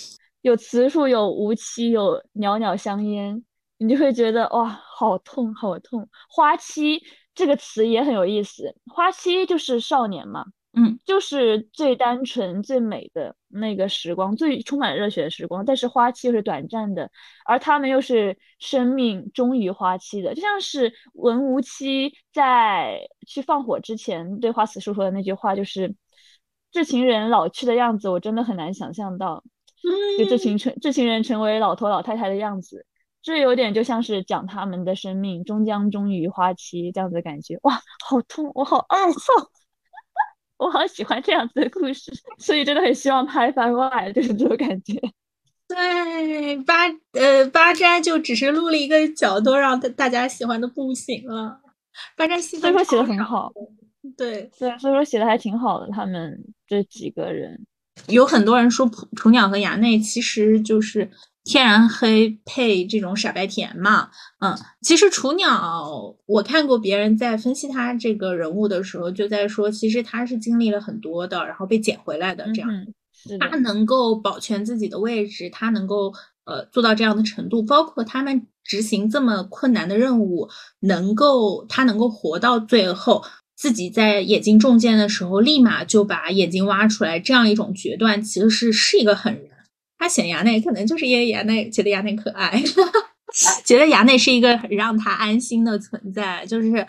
[0.43, 3.45] 有词数，有无期，有袅袅香烟。
[3.79, 6.09] 你就会觉得哇，好痛，好痛。
[6.29, 7.03] 花期
[7.35, 15.65] 这个词也很有意思，花期就是少年嘛，嗯，就是最单纯、最美的那个时光，最充满热血的时光。
[15.65, 17.11] 但是花期又是短暂的，
[17.45, 25.95] 而他们又是生命终于花期的，就像是文无期在去放火之前对花死叔说的那句话，就是
[26.73, 29.45] 这群人老去的样子，我真的很难想象到，
[30.19, 32.87] 就这群成这群人成为老头老太太的样子。
[33.27, 39.19] 这有点就像是讲他们的生命终将终于花期这样子的感觉，哇，好痛，我好二号，
[40.59, 44.95] 我好喜欢这样子的故事，所以真的很希望拍番外，就是这种感觉。
[45.67, 51.61] 对，八呃八斋就只是录了一个角度让大大家喜欢的不行了，
[52.17, 53.53] 八斋戏所以说写的很好，
[54.17, 57.67] 对对，所以说写的还挺好的，他们这几个人，
[58.07, 61.11] 有很多人说雏鸟和衙内其实就是。
[61.47, 72.69] 天然黑配这种傻白甜嘛，嗯，其实雏鸟，我看过别人在分析他这个人物的时候，就在说，其实他是经历了很多的，然后被捡回来的这样，
[73.39, 76.13] 他能够保全自己的位置，他能够
[76.47, 80.49] 呃做到这样的程度，包括他们执行这么困难的任务，
[80.81, 83.23] 能够他能够活到最后，
[83.55, 89.56] 自己在眼睛中箭的时候，立马就把眼睛挖出来，这样一种决断，其实是是一个狠人。
[89.99, 92.63] 他选牙内，可能就是因为牙内觉得牙内可爱，
[93.65, 96.87] 觉得牙内是一个很让他安心的存在，就是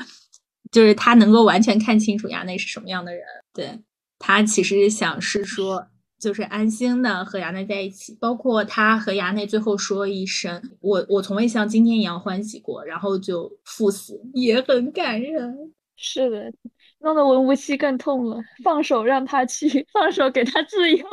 [0.71, 3.23] 就是他能够完全看清楚牙内是什么样的人。
[3.53, 3.79] 对
[4.19, 5.87] 他其实想是说，
[6.19, 15.73] 就是安心的和牙内在一起，包括他和牙内最后说一声“我我从未像今天一样欢喜过”，然后就赴死，也很感人。
[15.95, 16.51] 是的，
[16.99, 21.05] 弄得文无期更痛了，放手让他去，放手给他自由。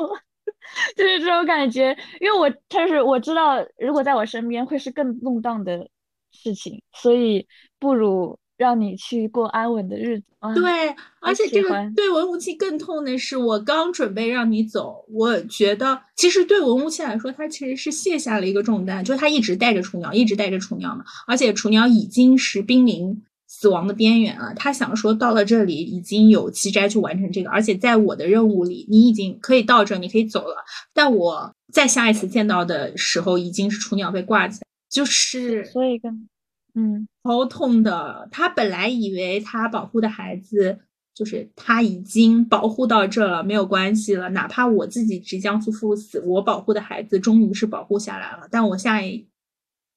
[0.96, 5.88] 就是这种感觉，因为我就是我知道，如果在我身边会是更动荡的
[6.32, 7.46] 事情，所以
[7.78, 10.26] 不如让你去过安稳的日子。
[10.54, 23.22] 对，而且这个对文无期更痛的是，我刚准备让你走，我觉得其实对文无期来说，他其实是卸下了一个重担，就是他一直带着雏鸟，一直带着雏鸟嘛，而且雏鸟已经是濒临。
[23.64, 30.56] 死亡的边缘了，他想说到了这里已经有七斋去完成这个，而且在我的任务里，你已经可以到这，你可以走了。
[30.92, 36.28] 但我在下一次见到的时候，已经是雏鸟被挂起来，就是所以跟
[36.74, 38.28] 嗯，超痛的。
[38.30, 40.80] 他本来以为他保护的孩子
[41.14, 44.28] 就是他已经保护到这了，没有关系了。
[44.28, 48.46] 哪怕我自己即将去赴死，我保护的孩子终于是保护下来了。
[48.50, 49.26] 但我下一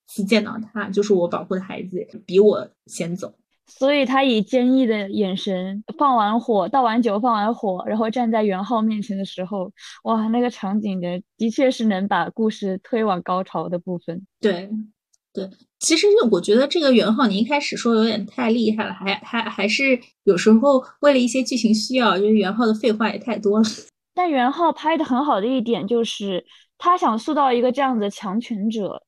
[0.07, 3.34] 次见到他，就是我保护的孩子比我先走。
[3.68, 9.72] 所以他以坚毅的眼神放完火，倒完酒，放完火，然后站在元昊面前的时候，
[10.03, 14.26] 哇，那个场景的的确是能把故事推往高潮的部分。
[14.39, 14.70] 对。
[15.34, 15.47] 对，
[15.78, 23.65] 其实我觉得这个元昊，你一开始说有点太厉害了，还还还是有时候为了一些剧情需要，就是元昊的废话也太多了。
[24.15, 26.43] 但元昊拍的很好的一点就是，
[26.80, 29.03] 他想塑造一个这样的强权者，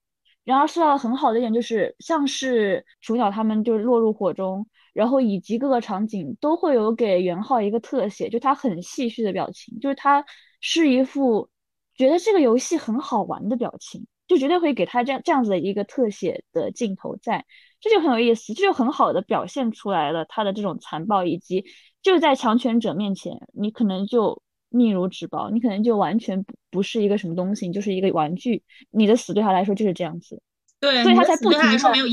[0.50, 10.26] 然而塑造很好的一点就是，像是雏鸟他们就是落入火中，然后以及各个场景都会有给元昊一个特写，就他很戏谑的表情，就是他
[10.60, 11.50] 是一副
[11.95, 14.08] 觉得这个游戏很好玩的表情。
[14.28, 17.43] 就绝对会给他这样这样子的一个特写的镜头在，
[17.80, 21.66] 这就很有意思，这就很好的表现出来了他的这种残暴，以及
[22.04, 30.42] 就在强权者面前，你可能就命如纸薄，你可能就完全不不是一个什么东西，你就是一个玩具，你的死对他来说就是这样子，
[30.80, 32.04] 对，所以他才不停的，他就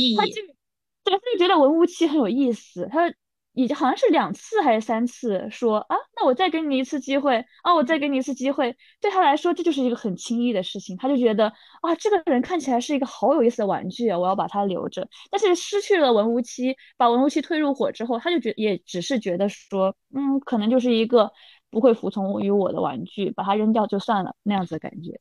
[1.04, 3.12] 对，他就觉得文无期很有意思，他。
[3.58, 8.76] 已经好像是两次还是三次说啊，那我再给你一次机会啊，我再给你一次机会。
[9.00, 10.94] 对他来说，这就是一个很轻易的事情。
[10.98, 11.50] 他就觉得
[11.80, 15.08] 啊，这个人看起来是一个好有意思的玩具啊，我要把它留着。
[15.30, 21.32] 但是失去了文无期，把文无期推入火之后，他就觉也只是觉得说，嗯，可能就是一个
[21.76, 25.20] 不会服从于我的玩具，把它扔掉就算了那样子的感觉。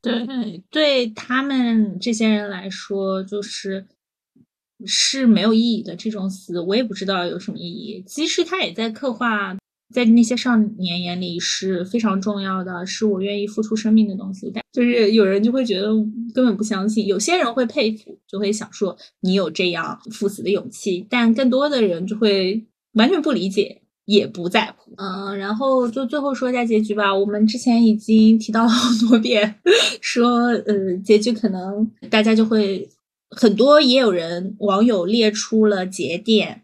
[0.00, 3.88] 对，对他们这些人来说，就是。
[4.84, 8.04] 是没有意义的这种死，我也不知道有什么意义。
[8.06, 9.56] 其实他也在刻画，
[9.88, 14.50] 在那些少年眼里是非常重要的，是我愿意付出生命的东西。
[14.52, 15.88] 但就是有人就会觉得
[16.34, 21.06] 根本不相信，有些人会佩服，就会想说你有这样赴死的勇气。
[21.08, 24.92] 但更多的人就会完全不理解，也不在乎。
[24.96, 27.14] 嗯，然后就最后说一下结局吧。
[27.14, 29.54] 我们之前已经提到了好多遍，
[30.00, 32.88] 说呃，结局可能大家就会。
[33.28, 36.62] 很多也有人网友列出了节点，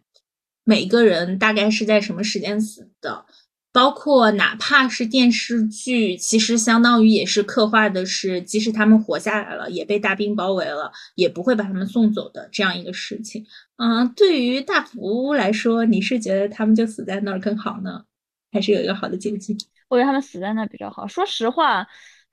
[0.64, 3.24] 每个人大概是在什么时间死的，
[3.73, 13.45] 包括哪怕是电视剧，其实相当于也是刻画的是，即使他们活下来了，也被大兵包围了，也不会把他们送走的这样一个事情。
[13.77, 18.05] 嗯，对于大福来说，你是觉得他们就死在那儿更好呢，
[18.53, 19.57] 还是有一个好的结局？
[19.89, 21.07] 我觉得他们死在那儿比较好。
[21.07, 21.87] 说实话，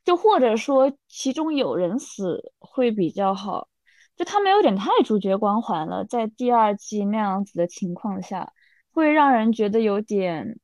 [0.04, 3.70] 就或者说其中有人死会比较好。
[4.18, 8.52] 就他们有点太主角光环了，在第二季那样子的情况下，
[8.92, 10.60] 会让人觉得有点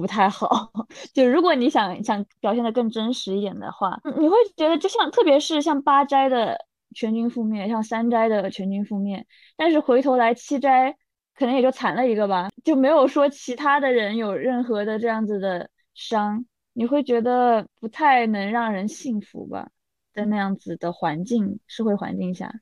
[0.00, 0.70] 不太好。
[1.12, 6.56] 就如果你想想表现的更真实一点的话，你会觉得就像特别是像八斋的
[6.94, 9.26] 全军覆灭，像三斋的全军覆灭，
[9.56, 10.96] 但是回头来七斋
[11.34, 19.68] 可能也就惨了一个吧，就没有说其他的人有任何的这样子的伤，你会觉得不太能让人信服吧，
[20.14, 22.52] 在那样子的环境社会环境下。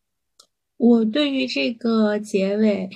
[0.76, 2.90] 我对于这个结尾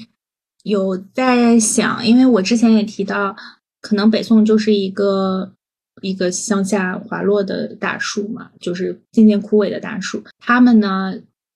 [0.64, 3.34] 有在想，因为我之前也提到，
[3.80, 5.52] 可能北宋就是一个
[6.02, 10.22] 一个向下滑落的大树嘛，就是渐渐枯萎的大树。
[10.38, 11.14] 他们呢，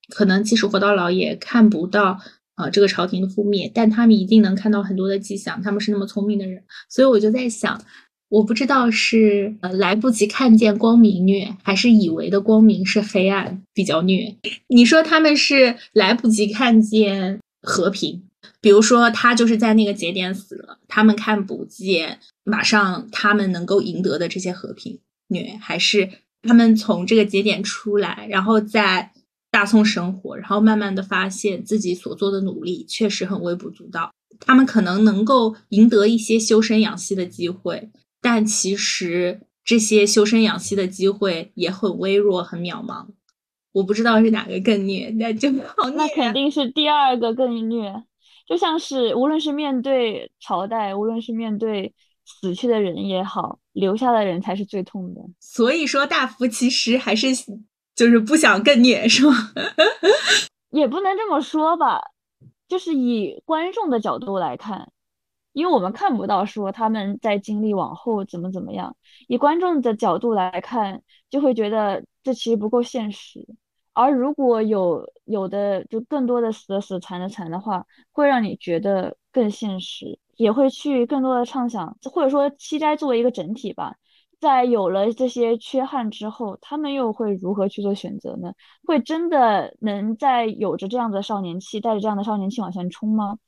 [0.08, 2.18] 可能即使活到老也看不到
[2.54, 5.60] 啊这个朝廷的覆灭，但他们一定能看到很多的迹象。
[5.62, 7.80] 他们是那么聪明的人，所以我就在想。
[8.30, 14.34] 我不知道是呃来不及看见光明虐，还是以为的光明是黑暗比较虐。
[14.66, 18.24] 你说他们是来不及看见和平，
[18.64, 26.08] 比如说他就是在那个节点死了，他们看不见马上他们能够赢得的这些和平虐，还是
[26.40, 29.12] 他们从这个节点出来，然后在
[29.50, 34.10] 大宋生活，然后慢慢的发现自己所做的努力确实很微不足道，
[34.40, 37.90] 他们可能能够赢得一些修身养息的机会。
[38.22, 43.08] 但其实这些修身养息的机会也很微弱、很渺茫。
[43.72, 48.04] 我不知道是哪个更虐，那就好那肯定是第二个更虐。
[48.46, 55.20] 就像是无论是面对朝代，无论是面对死去的人也好，留下的人才是最痛的。
[55.40, 57.28] 所以说，大福其实还是
[57.94, 59.34] 就是不想更虐，是吗？
[60.70, 62.00] 也不能这么说吧，
[62.68, 64.90] 就是以观众的角度来看。
[65.52, 68.96] 因为我们看不到说他们在经历往后怎么怎么样，
[69.28, 71.00] 以观众的角度来看，
[71.30, 73.46] 就会觉得这其实不够现实。
[73.94, 83.96] 而如果有有的就更多的死的死残的残的话，会让你觉得更现实，也会去更多的畅想，或者说七斋作为一个整体吧，
[84.40, 88.52] 在有了这些缺憾之后，他们又会如何去做选择呢？
[88.84, 93.38] 会真的能在有着这样的少年气，带着这样的少年气往前冲吗？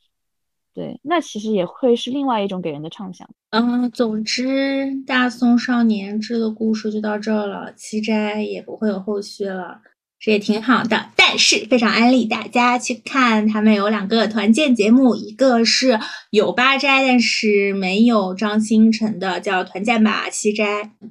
[0.73, 3.29] 对，那其实也会是另外一种给人的畅想。
[3.51, 9.81] 嗯，总之，大宋少年志的故事就到这了，七斋也不会有后续了。
[10.19, 20.65] 这也挺好的，但是非常安利大家去看，他们有两个团建节目，一个是有八斋但是没有张新成的，叫团建吧七斋；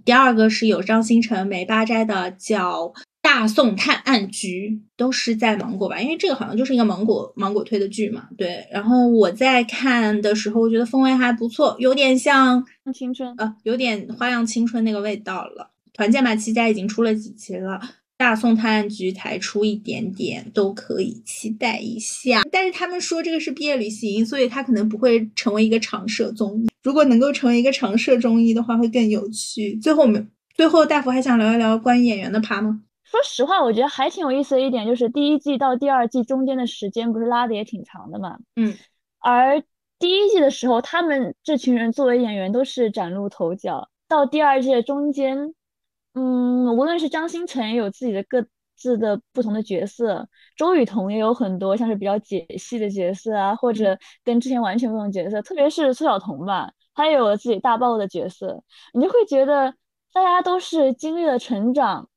[0.04, 2.92] 第二个是有张新成没八斋的，叫
[3.22, 8.28] 大宋探案局，都是在芒果吧，因为这个好像就是一个芒果芒果推的剧嘛。
[8.38, 15.72] 对，然后我在看的时候，我觉得氛围还不错，有点像青春，呃，有点花样青春那个味道了。
[15.94, 17.80] 团建吧七斋已经出了几期了。
[18.18, 22.44] 大宋探案局才出一点点，都可以期待一下。
[22.50, 26.70] 但是他们说这个是毕业旅行，所以它可能不会成为一个常设综艺。
[26.82, 29.76] 如果能够成为一个常设综艺的话，会更有趣。
[29.76, 32.82] 最后我们最后大福还想聊一聊关于演员的趴吗？
[33.04, 38.38] 说实话，我觉得还挺有意思的一点就是第一季到第二季中间的时间不是拉的也挺长的嘛。
[38.56, 38.74] 嗯。
[39.20, 39.62] 而
[40.00, 45.54] 第一季的时候，他们这群人作为演员都是崭露头角，到第二季的中间。
[46.16, 48.46] 嗯，无论是张新成也有自己的各
[48.78, 58.64] 自的不同的角色，周雨彤也有很多像是比较解析的角色啊，或者跟之前完全不同角色，特别是苏晓彤吧，她也有了自己大爆的角色，
[58.94, 59.76] 你就会觉得
[60.14, 62.10] 大家都是经历了成长，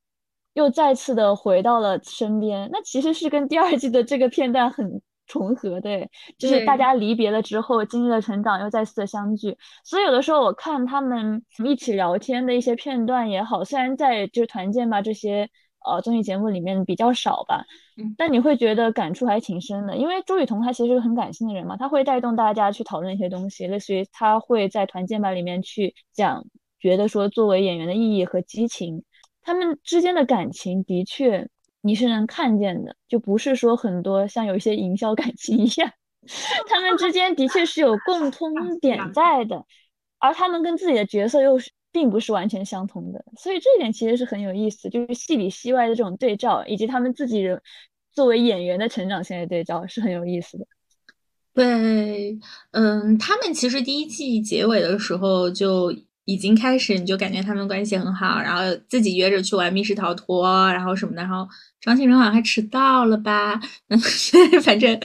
[0.55, 5.03] 又再次的回到了身边，那其实是跟第二季的这个片段很。
[5.29, 9.57] 重合对，就是大家离别了之后，经历了成长，又再次的相聚。
[9.85, 15.49] 所以有的时候我看他们一起聊天的一些片段也好，虽然在就是团建吧这些
[15.85, 17.63] 呃综艺节目里面比较少吧，
[18.17, 19.97] 但你会觉得感触还挺深的。
[19.97, 26.43] 因为周雨彤她其实是个很感性的人嘛，她会带动大家去讨论一些东西，类似于她会在团建吧里面去讲，
[26.81, 29.05] 觉得说作为演员的意义和激情，
[29.43, 31.47] 他们之间的感情的确。
[31.81, 35.91] 你是能看见的，就不是说很多像有一些营销感情一样，
[36.69, 39.65] 他们之间的确是有共 通点在的，
[40.19, 47.61] 而他们跟自己的角色又是并不是完全相同的，所以这一点其实是很有意思，就是戏里戏外的这种对照，以及他们自己人
[48.13, 50.67] 作为演员的成长线的对照是很有意思的。
[51.55, 52.39] 对，
[52.73, 55.95] 嗯，他们其实第一季结尾的时候就。
[56.29, 61.23] 已经开始，你就感觉他们关系很好，然后自己约着去玩密室逃脱，然后什么的。
[61.23, 61.49] 然后
[61.81, 63.59] 张信哲好像还迟到了吧？
[64.63, 65.01] 反正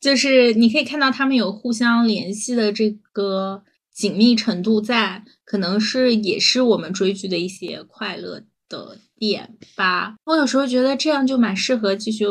[0.00, 10.14] 就是你可以看到他们有互相联系的这个紧密程度在，可能是也是我们追剧的一些快乐的点吧。
[10.24, 12.24] 我有时候觉得这样就蛮适合继续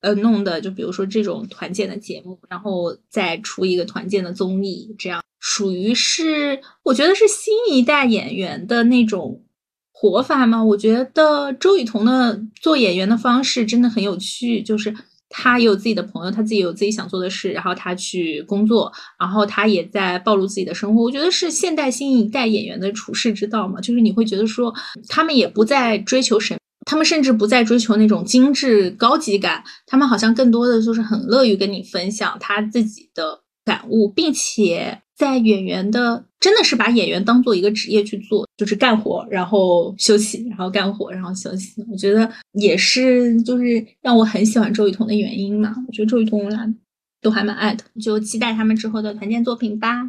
[0.00, 5.22] 呃弄的，就比如说这种团建的节目，然后再出一个团建的综艺，这样。
[5.38, 9.42] 属于是，我觉得是新一代演员的那种
[9.90, 10.62] 活法吗？
[10.62, 14.94] 我觉得周雨彤的做演员的方式真的很有趣，就是
[15.30, 21.02] 他有自己的朋友，他自己有自己想做的事，然后他去工作，然后他也在暴露自己的生活。
[21.02, 24.74] 我觉得是现代新一代演员的处世之道嘛，就是你会觉得说，
[25.08, 35.02] 他们也不再追求神，他们甚至不再追求那种精致高级感，他们好像更多的就是很乐于跟你分享他自己的感悟，并且。
[35.20, 41.84] 在演员的真的是把演员当做一个职业去做，就是干活，然后休息，然后干活，然后休息。
[41.92, 45.74] 我觉得也是，就是让我很喜欢周雨彤的原因嘛。
[45.86, 46.74] 我觉得周雨彤我俩
[47.20, 50.04] 都还蛮爱的，就期待他们之后的团建作品吧。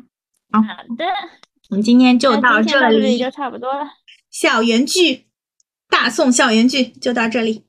[0.50, 0.62] 好
[0.96, 1.04] 的，
[1.72, 3.82] 我们今天就到这里，就差不多了。
[4.30, 5.26] 小圆剧，
[5.92, 7.66] 大宋校园剧就到这里，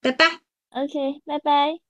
[0.00, 0.26] 拜拜。
[0.70, 1.81] OK，拜拜。